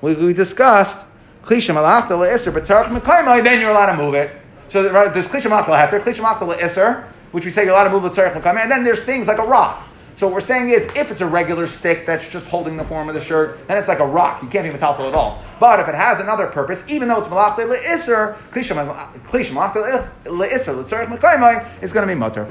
[0.00, 0.98] we, we discussed
[1.44, 4.36] klisha malachta le'isr, but tzarech mekaimai, then you're allowed to move it.
[4.68, 8.02] So there's klisha malachta le'heter, klisha malachta le'isr, which we say you're allowed to move
[8.02, 9.88] the tzarech mekaimai, and then there's things like a rock.
[10.16, 13.08] So what we're saying is, if it's a regular stick that's just holding the form
[13.08, 14.42] of the shirt, then it's like a rock.
[14.42, 15.42] You can't be metaltal at all.
[15.58, 19.80] But if it has another purpose, even though it's malachta le'isr, klisha malachta
[20.24, 22.46] le'isr, l'tzarech mekaimai, it's going to be mutter.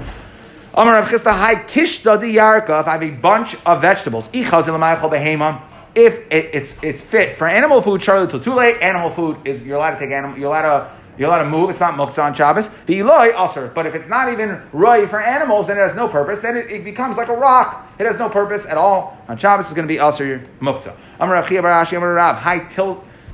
[0.74, 6.18] Amar Rav Chisda, Hai Kishda di Yarka, if I have a bunch of vegetables, if
[6.32, 10.00] it, it's, it's fit for animal food, Charlie Tutule, animal food is, you're allowed to
[10.00, 12.70] take animal, you're allowed to, you're allowed to move, it's not muktzah on Shabbos.
[12.86, 16.08] The Eloi, also, but if it's not even roy for animals and it has no
[16.08, 17.86] purpose, then it, it, becomes like a rock.
[18.00, 19.18] It has no purpose at all.
[19.28, 20.96] On Shabbos, it's going to be also muktzah.
[21.20, 22.60] Amar Rav Barashi, Amar Rav, Hai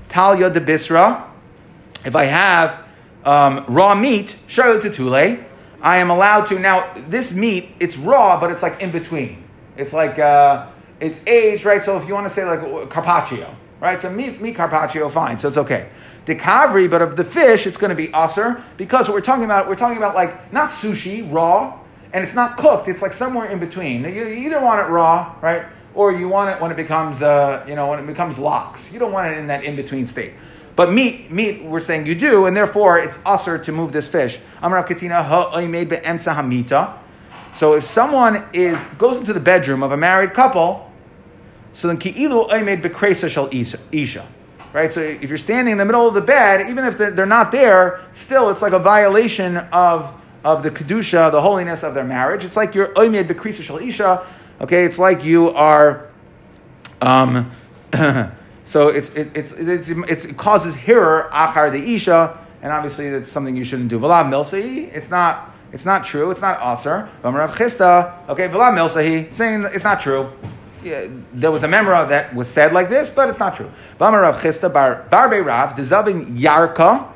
[0.10, 1.28] Talya de Bisra,
[2.04, 2.84] if I have
[3.24, 5.44] um, raw meat, Charlie Tutule,
[5.88, 6.94] I am allowed to now.
[7.08, 9.46] This meat, it's raw, but it's like in between.
[9.78, 10.68] It's like uh,
[11.00, 11.82] it's aged, right?
[11.82, 14.02] So if you want to say like carpaccio, right?
[14.02, 15.40] So meat, meat carpaccio, fine.
[15.40, 15.88] So it's okay.
[16.26, 19.46] The kavri, but of the fish, it's going to be aser because what we're talking
[19.46, 21.80] about, we're talking about like not sushi raw,
[22.12, 22.90] and it's not cooked.
[22.90, 24.04] It's like somewhere in between.
[24.04, 25.68] You either want it raw, right?
[25.94, 28.82] Or you want it when it becomes, uh, you know, when it becomes lox.
[28.92, 30.34] You don't want it in that in between state.
[30.78, 34.38] But meat, meat, we're saying you do, and therefore it's usher to move this fish.
[37.54, 40.90] So if someone is goes into the bedroom of a married couple,
[41.74, 44.28] so then ki'ilu oimed bekresa isha.
[44.72, 44.94] Right?
[44.94, 47.52] So if you're standing in the middle of the bed, even if they're, they're not
[47.52, 50.14] there, still it's like a violation of,
[50.44, 52.44] of the kedusha, the holiness of their marriage.
[52.44, 54.28] It's like you're oimed bekresa shal isha,
[54.60, 56.08] Okay, it's like you are.
[57.02, 57.52] Um,
[58.68, 63.56] so it's, it, it's, it's, it causes hirer achar the isha, and obviously that's something
[63.56, 63.98] you shouldn't do.
[63.98, 67.10] V'la milsahi, it's not, it's not true, it's not aser.
[67.24, 70.30] V'amarav Chisda, okay, v'la milsahi, saying it's not true.
[70.84, 73.72] Yeah, there was a memra that was said like this, but it's not true.
[74.00, 77.10] V'amarav Chisda bar, barbe rav, dezavin yarka,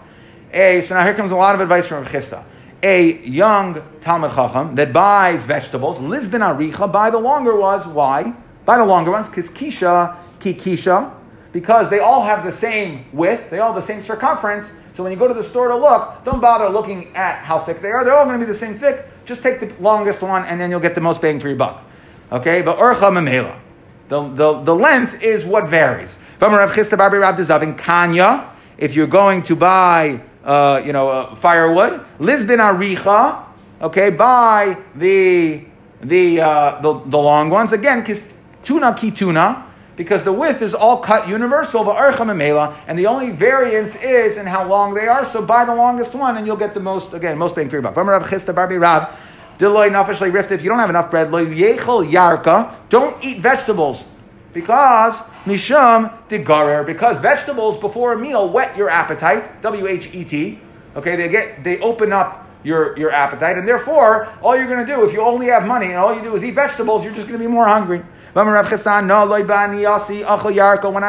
[0.84, 2.46] so now here comes a lot of advice from Chisda
[2.84, 7.86] a young Talmud Chacham that buys vegetables, Lisbon Aricha, buy the longer ones.
[7.86, 8.34] Why?
[8.66, 11.12] Buy the longer ones, because Kisha, Kikisha,
[11.52, 14.72] because they all have the same width, they all have the same circumference.
[14.94, 17.82] So when you go to the store to look, don't bother looking at how thick
[17.82, 18.04] they are.
[18.04, 19.08] They're all going to be the same thick.
[19.26, 21.84] Just take the longest one, and then you'll get the most bang for your buck.
[22.32, 23.60] Okay, but Urcha.
[24.10, 26.16] The, the, the length is what varies.
[26.40, 32.06] Kanya, if you're going to buy uh, you know, uh, firewood.
[32.20, 33.44] Lisbon aricha,
[33.82, 35.64] okay, buy the
[36.02, 38.04] the, uh, the the long ones again.
[38.64, 41.92] Tuna kituna, because the width is all cut universal.
[41.92, 45.26] And the only variance is in how long they are.
[45.26, 47.84] So buy the longest one, and you'll get the most again most bang for your
[47.84, 47.98] buck.
[49.60, 51.30] If you don't have enough bread,
[52.90, 54.04] don't eat vegetables
[54.54, 60.60] because Misham Digarer, because vegetables before a meal whet your appetite, W H E T.
[60.96, 64.96] Okay, they get they open up your, your appetite, and therefore, all you're going to
[64.96, 67.28] do, if you only have money and all you do is eat vegetables, you're just
[67.28, 68.04] going to be more hungry.
[68.34, 68.62] When I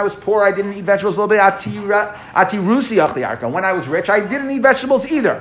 [0.03, 1.17] was poor, I didn't eat vegetables.
[1.17, 1.39] a little bit.
[3.53, 5.41] When I was rich, I didn't eat vegetables either.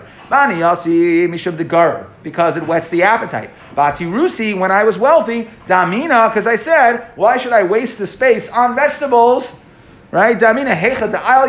[2.24, 3.50] Because it whets the appetite.
[3.76, 8.48] Rusi, When I was wealthy, damina, because I said, why should I waste the space
[8.50, 9.52] on vegetables?
[10.12, 10.38] Right?
[10.38, 11.48] Damina hecha the al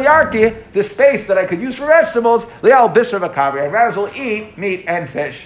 [0.72, 3.64] the space that I could use for vegetables, lial bisr vakabri.
[3.64, 5.42] I'd rather as well eat meat and fish.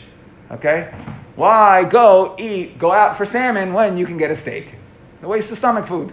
[0.51, 0.93] Okay?
[1.35, 4.76] Why go eat, go out for salmon when you can get a steak?
[5.23, 6.13] A waste of stomach food.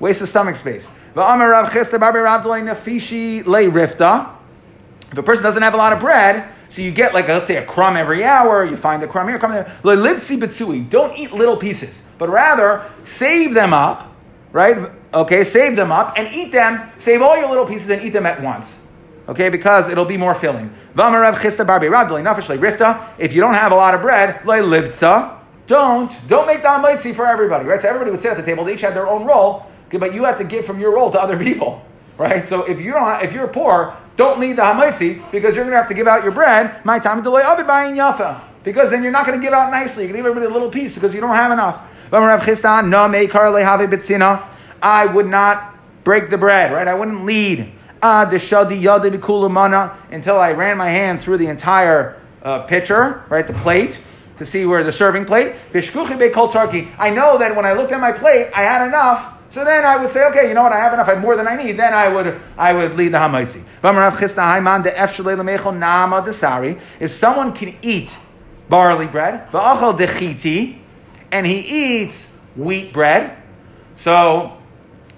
[0.00, 0.84] Waste of stomach space.
[5.10, 7.56] If a person doesn't have a lot of bread, so you get like, let's say,
[7.56, 9.72] a crumb every hour, you find a crumb here, crumb there.
[9.82, 14.12] Don't eat little pieces, but rather save them up,
[14.52, 14.90] right?
[15.14, 18.26] Okay, save them up and eat them, save all your little pieces and eat them
[18.26, 18.74] at once.
[19.28, 20.70] Okay, because it'll be more filling.
[20.94, 24.42] If you don't have a lot of bread,
[25.68, 27.80] don't don't make the hamaitzi for everybody, right?
[27.80, 28.64] So everybody would sit at the table.
[28.64, 31.20] They each had their own role, but you have to give from your role to
[31.20, 32.44] other people, right?
[32.46, 35.78] So if you don't, if you're poor, don't lead the hamaitzi because you're going to
[35.78, 36.84] have to give out your bread.
[36.84, 39.70] My time delay of it buying yafa because then you're not going to give out
[39.70, 40.04] nicely.
[40.04, 41.80] You're going to give everybody a little piece because you don't have enough.
[44.82, 46.88] I would not break the bread, right?
[46.88, 48.30] I wouldn't lead Ah,
[50.10, 53.98] until I ran my hand through the entire uh, pitcher, right, the plate,
[54.38, 55.54] to see where the serving plate.
[55.72, 59.34] I know that when I looked at my plate, I had enough.
[59.50, 60.72] So then I would say, okay, you know what?
[60.72, 61.08] I have enough.
[61.08, 61.78] I have more than I need.
[61.78, 63.64] Then I would I would lead the hamaitzi.
[67.00, 68.10] If someone can eat
[68.68, 69.48] barley bread,
[71.30, 73.36] and he eats wheat bread,
[73.96, 74.58] so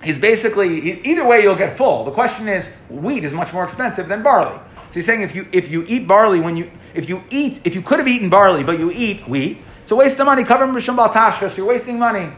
[0.03, 2.05] he's basically either way you'll get full.
[2.05, 4.59] The question is, wheat is much more expensive than barley.
[4.91, 7.77] So he's saying if you if you eat barley when you if you eat if
[7.77, 10.43] you could have eaten barley but you eat wheat, it's a waste of money.
[10.43, 11.57] Cover b'shum tashkas.
[11.57, 12.33] You're wasting money,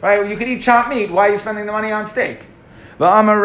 [0.00, 0.28] right?
[0.28, 1.10] You could eat chopped meat.
[1.10, 2.40] Why are you spending the money on steak?
[2.98, 3.36] Someone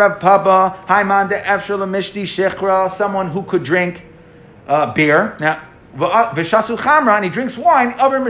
[3.32, 4.06] who could drink
[4.68, 5.64] uh, beer now,
[5.96, 8.00] v'shasu chamra, and he drinks wine.
[8.00, 8.30] Over.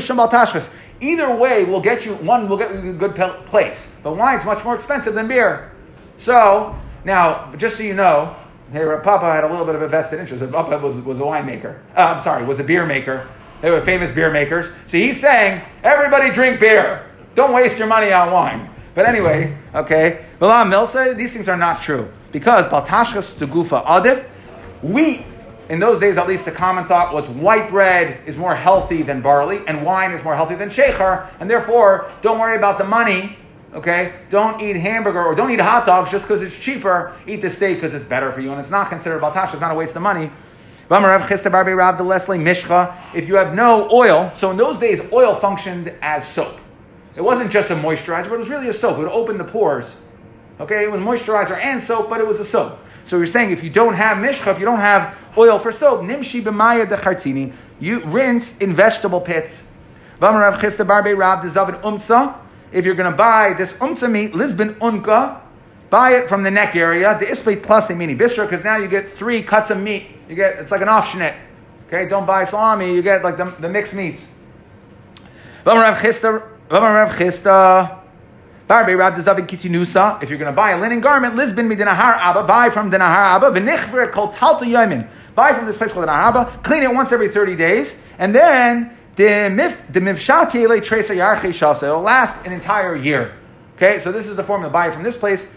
[1.01, 3.15] Either way will get you one will get you a good
[3.45, 5.73] place, but wine's much more expensive than beer.
[6.17, 8.37] So now, just so you know,
[8.71, 10.49] Hey, Papa had a little bit of a vested interest.
[10.49, 11.77] Papa was, was a winemaker.
[11.93, 13.27] Uh, I'm sorry, was a beer maker.
[13.61, 14.67] They were famous beer makers.
[14.87, 17.05] So he's saying, everybody drink beer.
[17.35, 18.69] Don't waste your money on wine.
[18.95, 20.25] But anyway, okay.
[20.39, 22.09] Bala Milsa, these things are not true.
[22.31, 24.25] Because Baltashkas to Gufa Adif,
[24.81, 25.25] wheat,
[25.67, 29.21] in those days at least the common thought was white bread is more healthy than
[29.21, 33.37] barley, and wine is more healthy than shekhar, and therefore don't worry about the money
[33.73, 34.13] Okay?
[34.29, 37.15] Don't eat hamburger or don't eat hot dogs just because it's cheaper.
[37.25, 38.51] Eat the steak because it's better for you.
[38.51, 40.31] And it's not considered baltash, it's not a waste of money.
[40.93, 40.99] If
[43.27, 46.57] you have no oil, so in those days, oil functioned as soap.
[47.15, 48.97] It wasn't just a moisturizer, but it was really a soap.
[48.97, 49.95] It would open the pores.
[50.59, 52.77] Okay, it was moisturizer and soap, but it was a soap.
[53.05, 56.03] So you're saying if you don't have mishcha, if you don't have oil for soap,
[56.03, 59.61] nimshi b'maya dechartini, you rinse in vegetable pits.
[60.19, 62.35] V'amarav Chisda barbe rab umtza,
[62.71, 65.41] if you're going to buy this umza meat, Lisbon unka,
[65.89, 68.87] buy it from the neck area, the isplate plus a mini bistro, because now you
[68.87, 70.07] get three cuts of meat.
[70.29, 71.35] You get it's like an optionate.
[71.87, 74.25] Okay, don't buy salami, you get like the, the mixed meats.
[75.65, 76.03] If
[80.29, 83.51] you're going to buy a linen garment, Lisbon Midinahar Abba, buy from Dinahar Abba.
[83.51, 85.09] V'nichver kol talta yamin.
[85.35, 86.59] Buy from this place called Dinahar Abba.
[86.63, 87.93] Clean it once every 30 days.
[88.17, 91.83] And then the mifshat yele tresa yarche shasa.
[91.83, 93.33] It'll last an entire year.
[93.75, 94.71] Okay, so this is the formula.
[94.71, 95.47] Buy it from this place.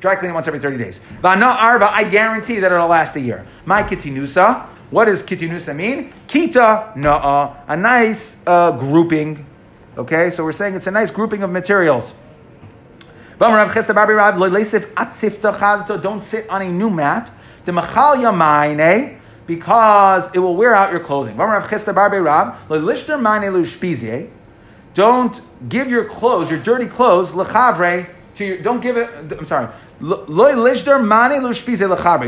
[0.00, 1.00] Dry clean it once every 30 days.
[1.22, 3.46] Va'na arba, I guarantee that it'll last a year.
[3.64, 4.66] My kitinusa.
[4.90, 6.14] What does kitinusa mean?
[6.28, 9.44] Kita na'a, a nice uh, grouping.
[9.98, 12.12] Okay, so we're saying it's a nice grouping of materials.
[13.38, 13.60] Don't
[16.22, 17.30] sit on a new mat.
[19.48, 21.36] Because it will wear out your clothing.
[24.94, 29.68] Don't give your clothes, your dirty clothes, to your, don't give it, I'm sorry.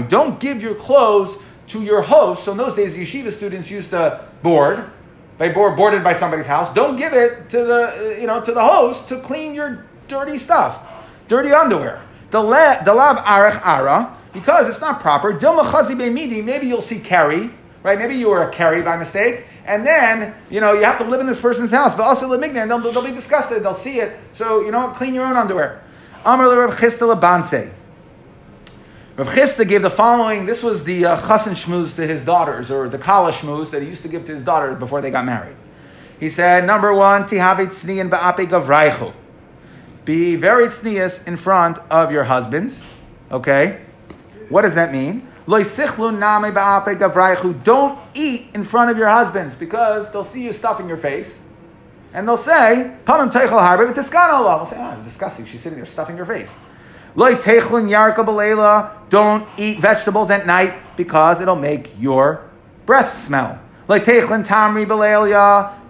[0.09, 1.37] Don't give your clothes
[1.69, 2.45] to your host.
[2.45, 4.91] So in those days, yeshiva students used to board,
[5.39, 6.75] by board, boarded by somebody's house.
[6.75, 10.83] Don't give it to the, you know, to the host to clean your dirty stuff
[11.31, 12.03] dirty underwear.
[12.33, 12.43] The,
[12.85, 17.51] the lav arach ara, because it's not proper, maybe you'll see carry,
[17.83, 17.99] right?
[17.99, 21.21] Maybe you were a carry by mistake, and then, you know, you have to live
[21.21, 21.95] in this person's house.
[21.95, 24.19] But also and they'll, they'll be disgusted, they'll see it.
[24.33, 25.83] So, you know, clean your own underwear.
[26.25, 27.73] Amr Rav Chisda Labanse.
[29.17, 32.89] Rav Chisda gave the following, this was the uh, chassan shmuz to his daughters, or
[32.89, 35.57] the kala shmuz that he used to give to his daughters before they got married.
[36.19, 39.15] He said, number one, tihavit tzniyan ba'ape gavraichu.
[40.05, 42.83] Be very tznius in front of your husbands.
[43.31, 43.81] Okay?
[44.51, 45.27] What does that mean?
[47.65, 51.39] Don't eat in front of your husbands because they'll see you stuffing your face.
[52.13, 53.25] And they'll say, We'll
[54.67, 55.47] say, oh, it's disgusting.
[55.47, 56.53] She's sitting there stuffing her face.
[59.09, 62.43] Don't eat vegetables at night because it'll make your
[62.87, 63.59] breath smell.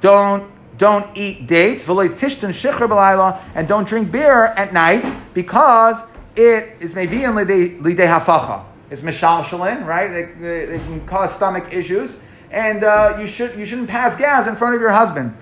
[0.00, 6.02] Don't don't eat dates, and don't drink beer at night because
[6.40, 8.64] it is maybe in lidei hafacha.
[8.90, 10.08] It's mishalshalin, right?
[10.08, 12.16] They, they, they, can cause stomach issues,
[12.50, 15.36] and uh, you should you shouldn't pass gas in front of your husband.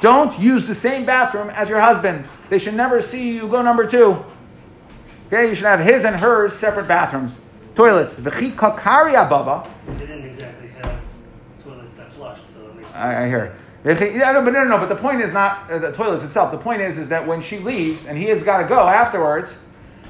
[0.00, 2.24] Don't use the same bathroom as your husband.
[2.48, 4.24] They should never see you go number two.
[5.26, 7.36] Okay, you should have his and hers separate bathrooms,
[7.74, 8.14] toilets.
[8.14, 9.68] V'chi kakari ababa.
[9.86, 11.00] They didn't exactly have
[11.64, 13.56] toilets that flushed, so I, I hear.
[13.86, 14.78] No, but no, no, no.
[14.78, 16.50] But the point is not uh, the toilets itself.
[16.50, 19.54] The point is, is that when she leaves and he has got to go afterwards,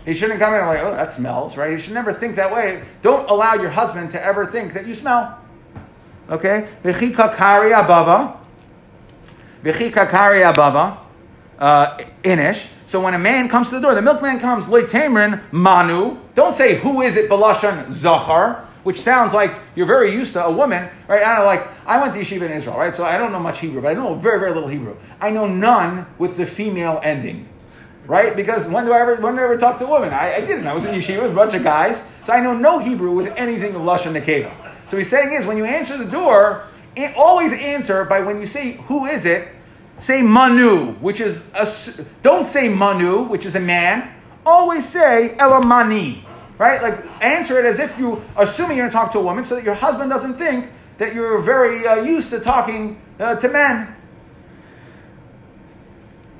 [0.06, 1.76] he shouldn't come in and like, oh, that smells, right?
[1.76, 2.82] He should never think that way.
[3.02, 5.38] Don't allow your husband to ever think that you smell.
[6.30, 6.68] Okay?
[6.82, 8.38] V'chika kari abava.
[9.62, 10.98] V'chika kari abava.
[11.58, 12.66] Uh, inish.
[12.86, 16.16] So when a man comes to the door, the milkman comes, loy tamrin manu.
[16.34, 20.50] Don't say who is it, balashan zachar which sounds like you're very used to a
[20.50, 21.24] woman, right?
[21.24, 22.94] I don't like I went to yeshiva in Israel, right?
[22.94, 24.96] So I don't know much Hebrew, but I know very very little Hebrew.
[25.20, 27.48] I know none with the female ending,
[28.06, 28.36] right?
[28.36, 30.14] Because when do I ever when do I ever talk to a woman?
[30.14, 30.68] I, I didn't.
[30.68, 33.26] I was in yeshiva with a bunch of guys, so I know no Hebrew with
[33.36, 34.54] anything of lashon nekeva.
[34.88, 36.68] So he's saying is when you answer the door,
[37.16, 39.48] always answer by when you say who is it,
[39.98, 41.68] say manu, which is a,
[42.22, 44.12] don't say manu, which is a man.
[44.44, 46.22] Always say elamani,
[46.58, 46.82] right?
[46.82, 49.54] Like answer it as if you, assuming you're going to talk to a woman, so
[49.54, 53.94] that your husband doesn't think that you're very uh, used to talking uh, to men.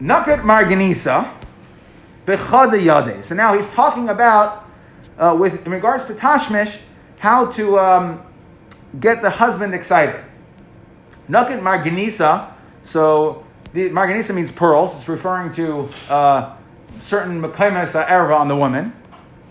[0.01, 1.33] Nakat Marganisa,
[2.27, 4.69] Bechada So now he's talking about,
[5.19, 6.77] uh, with in regards to Tashmish,
[7.19, 8.23] how to um,
[9.01, 10.23] get the husband excited.
[11.29, 12.53] Nakat Marganisa,
[12.83, 14.95] so the Marganisa means pearls.
[14.95, 16.57] It's referring to uh,
[17.03, 18.93] certain Mekaimes Erva on the woman.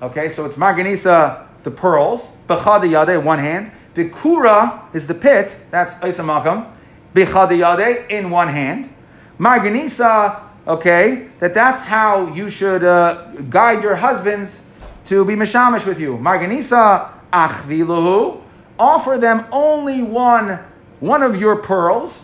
[0.01, 3.71] Okay, so it's Marganisa, uh, the pearls, Bechad Yade, one hand.
[3.93, 6.69] The Kura is the pit, that's Isamakam.
[7.13, 8.93] Bechad Yade, in one hand.
[9.39, 14.59] Marganisa, uh, okay, that that's how you should uh, guide your husbands
[15.05, 16.17] to be mishamish with you.
[16.17, 18.41] Marganisa, uh, achviluhu,
[18.77, 20.59] offer them only one,
[20.99, 22.21] one of your pearls.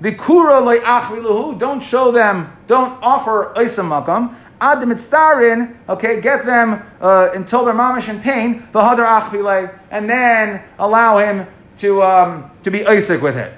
[0.00, 4.34] The kura achviluhu, don't show them, don't offer isamakam.
[4.60, 10.62] Ad mitzdarin, okay, get them uh, until they're mamish in pain, v'hadar achvilei, and then
[10.78, 11.46] allow him
[11.78, 13.52] to, um, to be Isaac with it.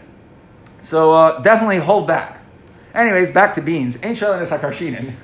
[0.83, 2.43] So uh, definitely hold back.
[2.95, 3.97] Anyways, back to beans.
[4.03, 5.15] Ain't shalin is.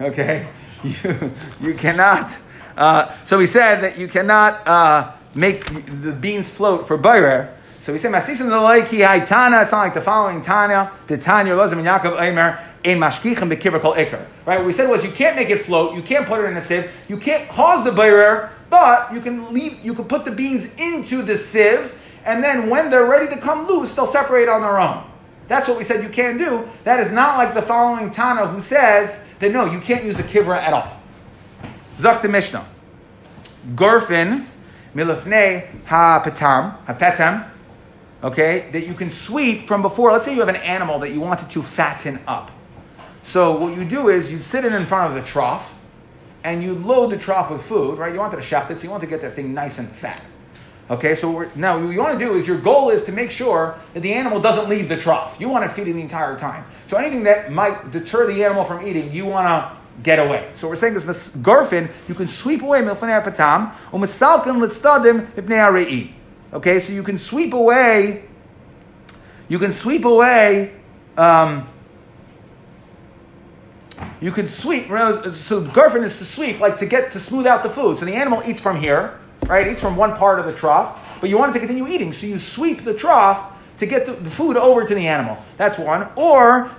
[0.00, 0.48] Okay,
[0.82, 2.34] you, you cannot.
[2.76, 5.66] Uh, so he said that you cannot uh, make
[6.02, 7.54] the beans float for bayrer.
[7.80, 9.62] So we say masisim the like he tana.
[9.62, 10.90] It's not like the following tanya.
[11.06, 14.26] The tanya lozim and Yaakov Eimer a mashkichem bekivra kol ikar.
[14.44, 14.58] Right?
[14.58, 16.62] What we said was you can't make it float, you can't put it in a
[16.62, 20.74] sieve, you can't cause the bayrer, but you can leave, you can put the beans
[20.76, 21.92] into the sieve,
[22.24, 25.04] and then when they're ready to come loose, they'll separate on their own.
[25.48, 26.68] That's what we said you can't do.
[26.84, 30.22] That is not like the following Tana who says that no, you can't use a
[30.22, 31.00] kivra at all.
[31.98, 32.66] Zak the Mishnah.
[33.74, 34.46] Gorfin
[34.94, 37.48] milafne ha petam, ha petam,
[38.22, 40.12] okay, that you can sweep from before.
[40.12, 42.50] Let's say you have an animal that you wanted to fatten up.
[43.24, 45.72] So what you do is you sit it in front of the trough
[46.44, 48.12] and you load the trough with food, right?
[48.12, 50.22] You want to shaft it, so you want to get that thing nice and fat.
[50.90, 53.78] Okay, so now what you want to do is your goal is to make sure
[53.94, 55.40] that the animal doesn't leave the trough.
[55.40, 56.66] You want to feed it the entire time.
[56.86, 60.50] So anything that might deter the animal from eating, you want to get away.
[60.54, 66.12] So we're saying this garfin, you can sweep away milfanei patam, umisalkin litstadim ipnei
[66.52, 68.24] Okay, so you can sweep away,
[69.48, 70.74] you can sweep away,
[71.16, 71.66] um,
[74.24, 77.68] you can sweep, so garfin is to sweep, like to get, to smooth out the
[77.68, 77.98] food.
[77.98, 79.68] So the animal eats from here, right?
[79.68, 82.26] Eats from one part of the trough, but you want it to continue eating, so
[82.26, 85.36] you sweep the trough to get the, food over to the animal.
[85.58, 86.08] That's one.
[86.16, 86.70] Or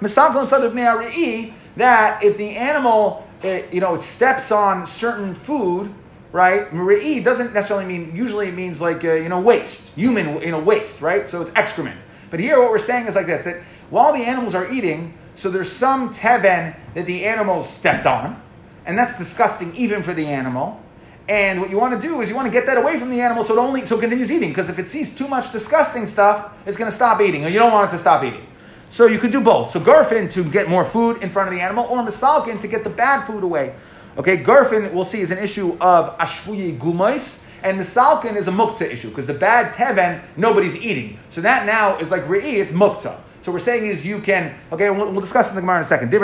[1.78, 5.93] that if the animal, it, you know, steps on certain food,
[6.32, 6.72] right?
[6.72, 8.16] Mari'i doesn't necessarily mean.
[8.16, 11.30] Usually, it means like uh, you know waste, human, you know, waste, right?
[11.30, 12.00] So it's excrement.
[12.32, 15.49] But here, what we're saying is like this: that while the animals are eating, so
[15.49, 18.41] there's some teven that the animals stepped on,
[18.86, 20.81] and that's disgusting even for the animal.
[21.27, 23.19] And what you want to do is you want to get that away from the
[23.19, 24.49] animal so it only so it continues eating.
[24.49, 27.57] Because if it sees too much disgusting stuff, it's going to stop eating, or you
[27.57, 28.45] don't want it to stop eating.
[28.91, 29.71] So you could do both.
[29.71, 32.83] So garfin to get more food in front of the animal, or misalkin to get
[32.83, 33.75] the bad food away.
[34.17, 38.83] Okay, garfin we'll see is an issue of ashvuyi gumais, and misalkin is a muktzah
[38.83, 41.17] issue because the bad teven nobody's eating.
[41.31, 43.19] So that now is like re'i, it's muktzah.
[43.46, 44.89] So we're saying is you can okay.
[44.89, 46.12] We'll, we'll discuss in the Gemara in a second.
[46.12, 46.20] You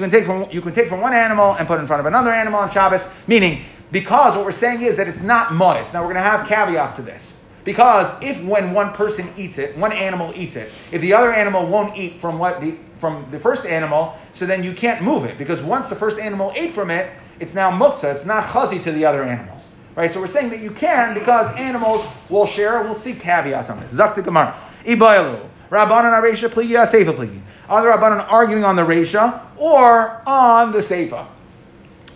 [0.00, 2.32] can take from you can take from one animal and put in front of another
[2.32, 3.06] animal on Shabbos.
[3.28, 5.92] Meaning, because what we're saying is that it's not moist.
[5.92, 7.32] Now we're going to have caveats to this.
[7.62, 11.68] Because if when one person eats it, one animal eats it, if the other animal
[11.68, 15.38] won't eat from what the from the first animal, so then you can't move it
[15.38, 18.12] because once the first animal ate from it, it's now muktzah.
[18.12, 19.61] It's not chazi to the other animal,
[19.94, 20.12] right?
[20.12, 22.82] So we're saying that you can because animals will share.
[22.82, 23.92] We'll see caveats on this.
[23.92, 24.58] Zakta Gemara.
[24.84, 25.48] Ibaylu.
[25.70, 27.40] Rabbanan Aresha Pligia, Seifa Pligi.
[27.68, 31.26] Uh, Are the Rabbanan arguing on the Resha or on the Seifa?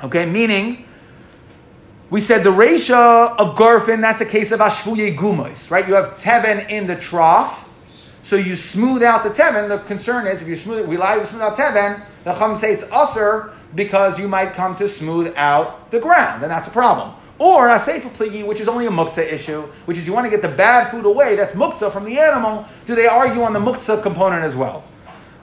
[0.04, 0.84] Okay, meaning,
[2.10, 5.88] we said the Resha of Garfin, that's a case of Ashvuye Gumos, right?
[5.88, 7.66] You have Teven in the trough,
[8.22, 9.68] so you smooth out the Teven.
[9.68, 12.74] The concern is if you smooth we lie to smooth out Teven, the Chum say
[12.74, 17.14] it's usser because you might come to smooth out the ground, and that's a problem.
[17.38, 20.30] Or a seifa pligi, which is only a muksa issue, which is you want to
[20.30, 22.66] get the bad food away, that's muksa from the animal.
[22.86, 24.84] Do they argue on the muksa component as well?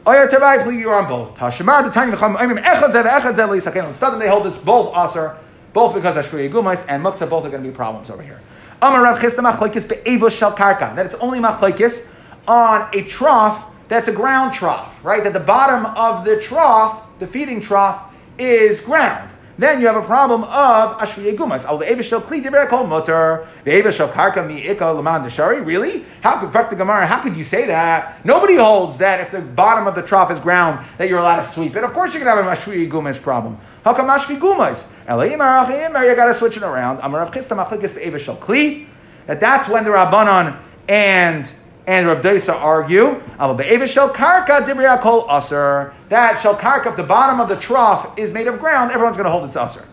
[0.08, 1.36] Oyer tevai pligi, you're on both.
[1.36, 3.94] Tashema, the tanya v'cham, mean, echad zev, echad zev, lisaken.
[3.96, 5.38] Suddenly they hold this both aser,
[5.72, 8.42] both because Ashriya Gumais and Muksa, both are going to be problems over here.
[8.82, 10.96] Amar Rav Chisda machlokes be'evo shel karka.
[10.96, 12.06] That it's only machlokes
[12.48, 15.24] on a trough that's a ground trough, right?
[15.24, 20.02] That the bottom of the trough, the feeding trough, is ground then you have a
[20.02, 21.64] problem of ashvi yegumas.
[21.66, 25.66] Al ve'evishel kli divrei kol motor ve'evishel karka mi ika leman deshari.
[25.66, 26.06] Really?
[26.22, 27.06] How could the Gemara?
[27.06, 28.26] How could you say that?
[28.26, 31.50] Nobody holds that if the bottom of the trough is ground that you're allowed to
[31.50, 31.84] sweep it.
[31.84, 33.58] Of course, you're gonna have an ashvi yegumas problem.
[33.84, 34.86] How come ashvi gumas?
[35.08, 36.10] Elayimar achayimar.
[36.10, 37.00] You got to switch it around.
[37.00, 38.88] Amarav chistam achlikis be'evishel kli.
[39.28, 41.50] That that's when the rabbanon and
[41.86, 45.94] and Rav Doisa argue, karka kol aser.
[46.10, 49.32] That shel karka, the bottom of the trough is made of ground, everyone's going to
[49.32, 49.86] hold its aser.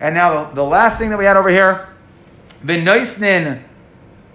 [0.00, 1.88] And now the, last thing that we had over here,
[2.64, 3.62] v'noisnin,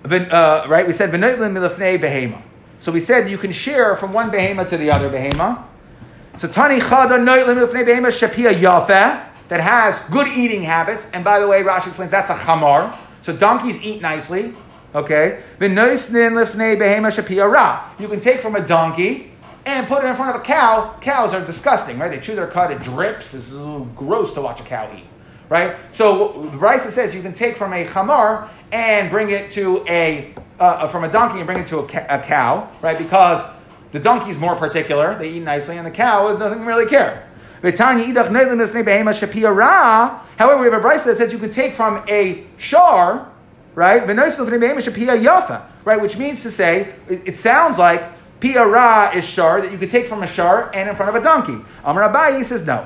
[0.05, 0.85] uh, right?
[0.85, 2.41] We said behema.
[2.79, 5.63] So we said you can share from one behema to the other behema.
[6.35, 11.07] So tani chada noitlin behema shapia that has good eating habits.
[11.13, 12.97] And by the way, Rashi explains that's a chamar.
[13.21, 14.55] So donkeys eat nicely.
[14.93, 15.41] Okay?
[17.99, 19.31] You can take from a donkey
[19.65, 20.95] and put it in front of a cow.
[21.01, 22.09] Cows are disgusting, right?
[22.09, 23.33] They chew their cud, it drips.
[23.33, 23.51] It's
[23.95, 25.05] gross to watch a cow eat,
[25.49, 25.75] right?
[25.91, 30.33] So the Raisa says you can take from a chamar and bring it to a,
[30.59, 32.97] uh, uh, from a donkey and bring it to a, ca- a cow, right?
[32.97, 33.41] Because
[33.91, 37.27] the donkey is more particular, they eat nicely, and the cow doesn't really care.
[37.61, 37.99] However,
[40.59, 43.30] we have a Brisa that says you can take from a shar
[43.75, 44.05] right?
[45.83, 48.03] Right, which means to say, it, it sounds like
[48.39, 51.23] piara is shar that you could take from a shar and in front of a
[51.23, 51.57] donkey.
[51.83, 52.85] Amar Abayi says no.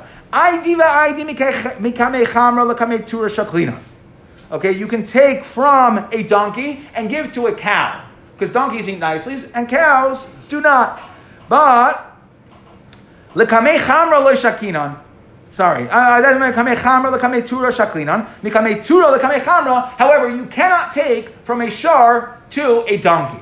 [4.52, 9.00] Okay, you can take from a donkey and give to a cow because donkeys eat
[9.00, 11.02] nicely and cows do not.
[11.50, 12.16] But
[15.56, 15.88] Sorry.
[15.90, 16.22] Uh,
[19.98, 23.42] However, you cannot take from a shar to a donkey.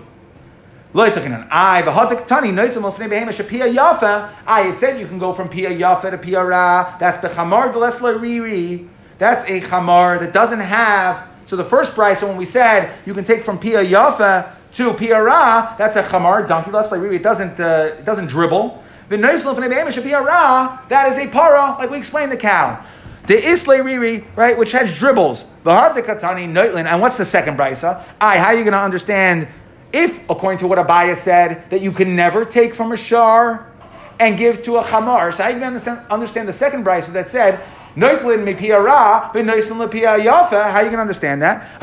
[0.93, 1.81] I,
[4.67, 6.95] it said you can go from pia yafa to pia ra.
[6.99, 8.87] That's the chamar lessler riri.
[9.17, 11.27] That's a chamar that doesn't have.
[11.47, 15.19] So the first price, when we said you can take from pia yafa to pia
[15.19, 17.15] ra, that's a chamar donkey riri.
[17.15, 17.59] It doesn't.
[17.59, 18.83] Uh, it doesn't dribble.
[19.09, 22.83] That is a para, like we explained the cow.
[23.27, 25.45] The isle riri, right, which has dribbles.
[25.65, 26.85] V'had katani noitlin.
[26.85, 28.03] And what's the second brisa?
[28.19, 29.47] I, how are you going to understand
[29.93, 33.71] if, according to what Abaya said, that you can never take from a shar
[34.19, 35.33] and give to a chamar?
[35.33, 37.63] So how are you going to understand, the second brisa that said,
[37.95, 40.65] Noitlin mipia ra, but noitlin lepia yafa.
[40.71, 41.79] How are you going to understand that?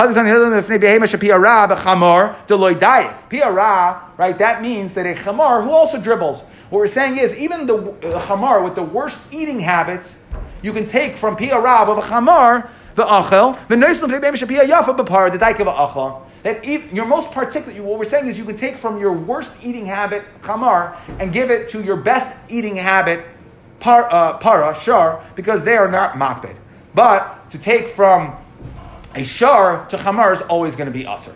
[3.30, 4.36] Pia ra, right?
[4.36, 6.42] That means that a chamar who also dribbles.
[6.70, 10.16] What we're saying is, even the uh, chamar with the worst eating habits,
[10.62, 14.08] you can take from pia rab of a chamar the achel the noisim
[14.48, 16.22] pia yafa b'par the daikav achel.
[16.44, 19.84] That your most particular, what we're saying is, you can take from your worst eating
[19.84, 23.24] habit chamar and give it to your best eating habit
[23.80, 26.54] par, uh, para shar because they are not makbid.
[26.94, 28.36] But to take from
[29.16, 31.34] a shar to chamar is always going to be usher.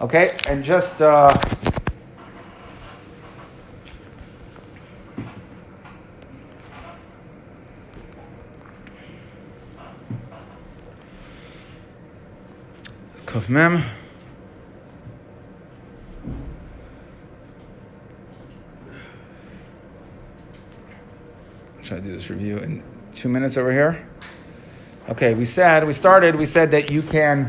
[0.00, 1.02] Okay, and just.
[1.02, 1.36] Uh,
[13.38, 13.84] Kuf Mem.
[21.82, 22.82] Should I do this review in
[23.14, 24.08] two minutes over here?
[25.08, 27.48] Okay, we said, we started, we said that you can,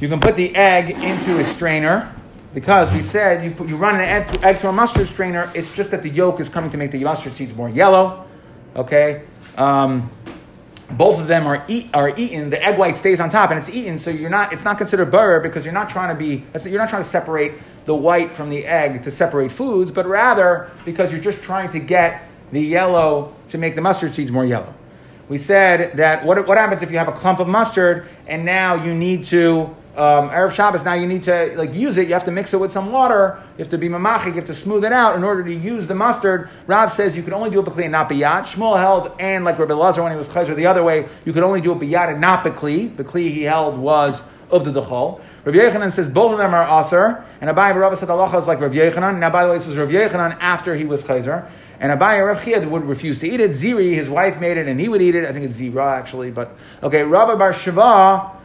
[0.00, 2.12] you can put the egg into a strainer
[2.52, 5.72] because we said you, put, you run an egg, egg through a mustard strainer, it's
[5.72, 8.26] just that the yolk is coming to make the mustard seeds more yellow.
[8.74, 9.22] Okay?
[9.56, 10.10] Um,
[10.90, 12.50] both of them are eat are eaten.
[12.50, 14.52] The egg white stays on top and it's eaten, so you're not.
[14.52, 16.44] It's not considered burr because you're not trying to be.
[16.68, 17.52] You're not trying to separate
[17.84, 21.78] the white from the egg to separate foods, but rather because you're just trying to
[21.78, 24.74] get the yellow to make the mustard seeds more yellow.
[25.28, 28.82] We said that what, what happens if you have a clump of mustard and now
[28.82, 32.06] you need to um, Erev Shabbos, now you need to like use it.
[32.06, 33.42] You have to mix it with some water.
[33.56, 34.26] You have to be mamachik.
[34.26, 36.48] You have to smooth it out in order to use the mustard.
[36.68, 38.44] Rav says you can only do it b'kli and not b'yat.
[38.44, 41.42] Shmuel held, and like Rabbi Lazar when he was chayzer the other way, you could
[41.42, 42.94] only do it b'yat and not b'kli.
[42.94, 44.22] B'kli he held was
[44.52, 45.20] of the dechol.
[45.44, 48.60] Rav Yechanan says both of them are aser, and Abai Rabbi said Allah is like
[48.60, 49.18] Rav Yechanan.
[49.18, 51.50] Now, by the way, this was Rav Yechanan after he was chayzer.
[51.80, 53.50] And Abai Rav Chia would refuse to eat it.
[53.50, 55.24] Ziri, his wife made it, and he would eat it.
[55.24, 57.02] I think it's Zira actually, but okay.
[57.02, 58.37] Rabbi Bar Shiva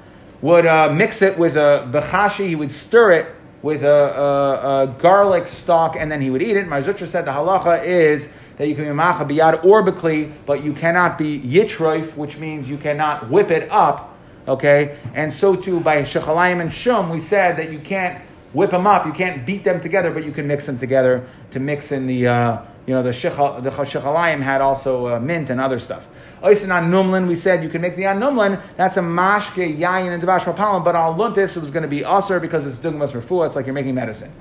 [0.43, 3.27] would uh, mix it with a bechashi, he would stir it
[3.61, 6.67] with a, a, a, garlic stalk, and then he would eat it.
[6.67, 8.27] Mar Zutra said the halacha is
[8.57, 9.81] that you can be macha biyad or
[10.45, 14.17] but you cannot be yitroif, which means you cannot whip it up.
[14.45, 18.21] Okay, and so too by shechalayim and shum, we said that you can't
[18.51, 21.61] whip them up, you can't beat them together, but you can mix them together to
[21.61, 25.79] mix in the uh, you know the shechal, the had also uh, mint and other
[25.79, 26.05] stuff.
[26.43, 28.61] Oisin on numlin, we said you can make the on numlin.
[28.75, 32.03] That's a mashke yayin and devash palam, but on luntis it was going to be
[32.03, 33.47] aser because it's dugmas refuah.
[33.47, 34.31] It's like you're making medicine.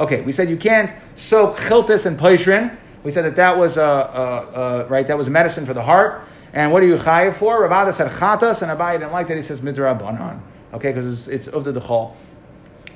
[0.00, 2.76] Okay, we said you can't soak chiltis and poishrin.
[3.04, 5.06] We said that that was a, a, a, right.
[5.06, 6.24] That was medicine for the heart.
[6.52, 7.60] And what are you chayiv for?
[7.60, 9.36] Ravada said chatas, and Abai didn't like that.
[9.36, 10.40] He says midrabanan.
[10.72, 12.14] Okay, because it's, it's of the dechol.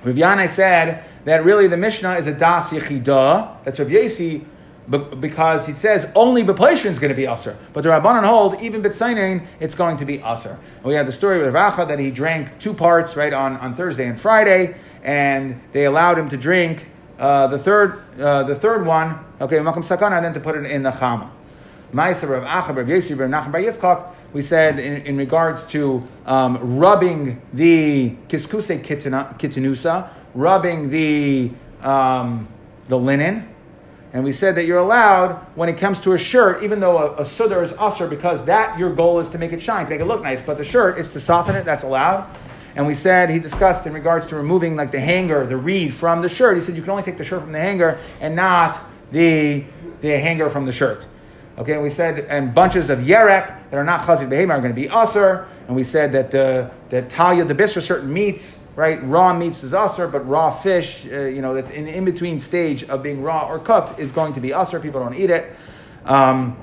[0.04, 3.64] Rav Yanai said that really the Mishnah is a das yichida.
[3.64, 4.44] That's Rav Yesi
[4.88, 7.56] because he says only Bepleishin is going to be Aser.
[7.72, 10.58] But the Rabbanan hold, even Bitzainin, it's going to be Aser.
[10.84, 14.06] We have the story with Racha that he drank two parts, right, on, on Thursday
[14.06, 16.86] and Friday, and they allowed him to drink
[17.18, 20.66] uh, the third uh, the third one, okay, Makam Sakana, and then to put it
[20.66, 21.30] in the Chama.
[21.92, 26.06] Ma'aser Rav Acha, Rav Yosef, Rav Nachman Bar Yitzchak, we said in, in regards to
[26.26, 31.50] um, rubbing the kiskuse kitanusa, rubbing the,
[31.82, 32.48] um,
[32.88, 33.48] the linen,
[34.16, 37.16] and we said that you're allowed when it comes to a shirt, even though a,
[37.16, 40.00] a sudar is usher, because that your goal is to make it shine, to make
[40.00, 40.40] it look nice.
[40.40, 42.26] But the shirt is to soften it, that's allowed.
[42.76, 46.22] And we said he discussed in regards to removing like the hanger, the reed from
[46.22, 46.56] the shirt.
[46.56, 48.80] He said you can only take the shirt from the hanger and not
[49.12, 49.64] the,
[50.00, 51.06] the hanger from the shirt.
[51.58, 54.80] Okay, we said, and bunches of yerek that are not chazik behavior are going to
[54.80, 55.46] be usher.
[55.66, 59.02] And we said that uh, that talia the bisra certain meats right?
[59.02, 62.84] Raw meats is usr, but raw fish, uh, you know, that's in in between stage
[62.84, 64.80] of being raw or cooked is going to be usr.
[64.80, 65.56] People don't eat it.
[66.04, 66.56] Um,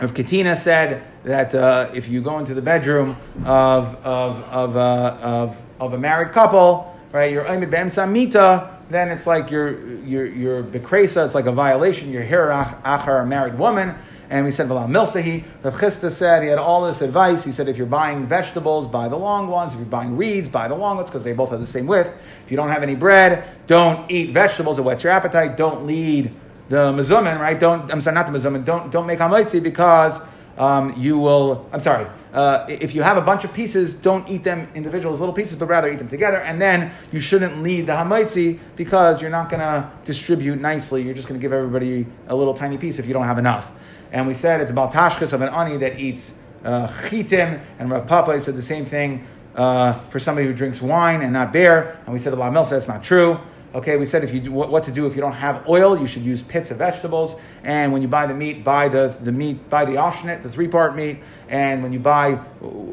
[0.00, 5.16] if Katina said that uh, if you go into the bedroom of of of, uh,
[5.20, 10.26] of, of a married couple, right, you're oimid be'emtza mita, then it's like you're you're
[10.26, 11.24] you're bekresa.
[11.24, 12.10] It's like a violation.
[12.10, 13.94] You're here achar a married woman.
[14.30, 15.44] And we said Vala Milsahi.
[15.62, 17.44] Rav Chisda said he had all this advice.
[17.44, 19.74] He said if you're buying vegetables, buy the long ones.
[19.74, 22.10] If you're buying reeds, buy the long ones because they both have the same width.
[22.44, 24.78] If you don't have any bread, don't eat vegetables.
[24.78, 25.56] It whets your appetite.
[25.56, 26.34] Don't lead
[26.68, 27.58] the mezumin, right?
[27.58, 28.64] Don't I'm sorry, not the mezumin.
[28.64, 30.20] Don't don't make hamaitzi because
[30.56, 31.68] um, you will.
[31.72, 32.06] I'm sorry.
[32.32, 35.56] Uh, if you have a bunch of pieces, don't eat them individual as little pieces,
[35.56, 36.38] but rather eat them together.
[36.38, 41.02] And then you shouldn't lead the hamaitzi because you're not going to distribute nicely.
[41.02, 43.72] You're just going to give everybody a little tiny piece if you don't have enough.
[44.12, 46.34] And we said it's about tashchis of an ani that eats
[46.64, 51.22] uh, chitim, and Rav Papa said the same thing uh, for somebody who drinks wine
[51.22, 51.98] and not beer.
[52.04, 53.38] And we said Lamel said it's not true.
[53.74, 56.06] Okay, we said if you do, what to do if you don't have oil, you
[56.06, 57.34] should use pits of vegetables.
[57.64, 60.68] And when you buy the meat, buy the, the meat, buy the offshnit, the three
[60.68, 61.18] part meat.
[61.48, 62.38] And when you buy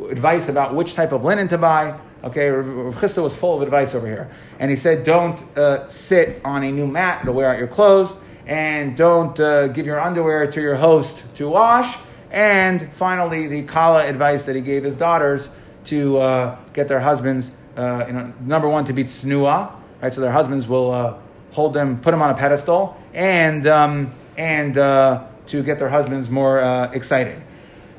[0.09, 3.93] advice about which type of linen to buy, okay, Rav Chisda was full of advice
[3.93, 4.31] over here.
[4.57, 8.15] And he said, don't uh, sit on a new mat to wear out your clothes,
[8.47, 11.95] and don't uh, give your underwear to your host to wash.
[12.31, 15.49] And finally, the kala advice that he gave his daughters
[15.85, 20.13] to uh, get their husbands, uh, you know, number one, to be tsnua right?
[20.13, 21.17] So their husbands will uh,
[21.51, 26.29] hold them, put them on a pedestal, and um, and uh, to get their husbands
[26.29, 27.41] more uh, excited.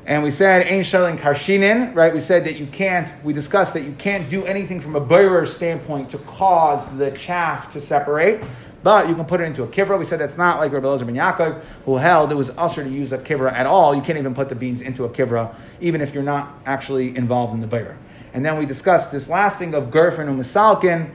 [0.05, 2.13] And we said ein shelling karshinin, right?
[2.13, 3.11] We said that you can't.
[3.23, 7.71] We discussed that you can't do anything from a boirer standpoint to cause the chaff
[7.73, 8.43] to separate.
[8.83, 9.97] But you can put it into a kivra.
[9.97, 12.89] We said that's not like Rabbi Elazar ben Yaakov, who held it was usher to
[12.89, 13.95] use a kivra at all.
[13.95, 17.53] You can't even put the beans into a kivra, even if you're not actually involved
[17.53, 17.95] in the boirer.
[18.33, 21.11] And then we discussed this last thing of gerfin and misalkin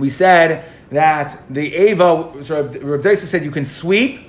[0.00, 4.20] we said that the Ava, so Rav said you can sweep,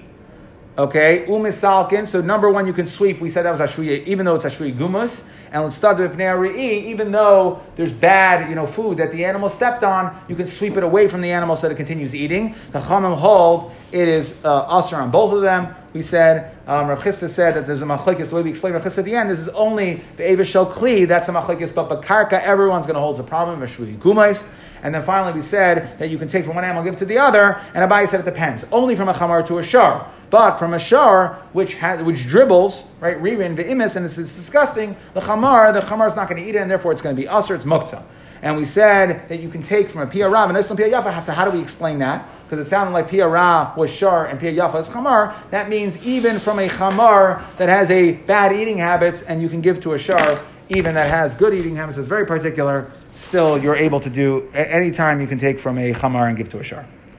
[0.78, 2.08] okay, umisalkin.
[2.08, 3.20] So number one, you can sweep.
[3.20, 5.24] We said that was ashri, even though it's ashri gumus.
[5.54, 10.36] And with even though there's bad, you know, food that the animal stepped on, you
[10.36, 12.56] can sweep it away from the animal so that it continues eating.
[12.72, 15.76] The chamim hold it is uh, usher on both of them.
[15.92, 18.86] We said, um, Rav Chisda said that there's a machlekes, the way we explained Rav
[18.86, 21.90] Chisda at the end, this is only the Ava Shel Kli, that's a machlekes, but
[21.90, 24.46] Bakarka, everyone's going to hold a problem, Shvi Gumais.
[24.84, 27.18] And then finally we said that you can take from one animal, give to the
[27.18, 28.66] other, and Abai said it depends.
[28.72, 30.10] Only from a chamar to a shar.
[30.30, 34.96] But from a shar, which has, which dribbles, right, ririn, ve'imis, and it's, it's disgusting,
[35.14, 37.22] the chamar, the chamar is not going to eat it, and therefore it's going to
[37.22, 38.04] be usher, it's mukta.
[38.42, 41.24] And we said that you can take from a pia rav and Islam pia yafa.
[41.24, 42.28] So how do we explain that?
[42.44, 45.36] Because it sounded like pia ra was shar and pia yafa is chamar.
[45.52, 49.62] That means even from a chamar that has a bad eating habits, and you can
[49.62, 52.90] give to a shar, even that has good eating habits, is very particular.
[53.22, 56.50] Still, you're able to do any time you can take from a chamar and give
[56.50, 56.88] to a shar.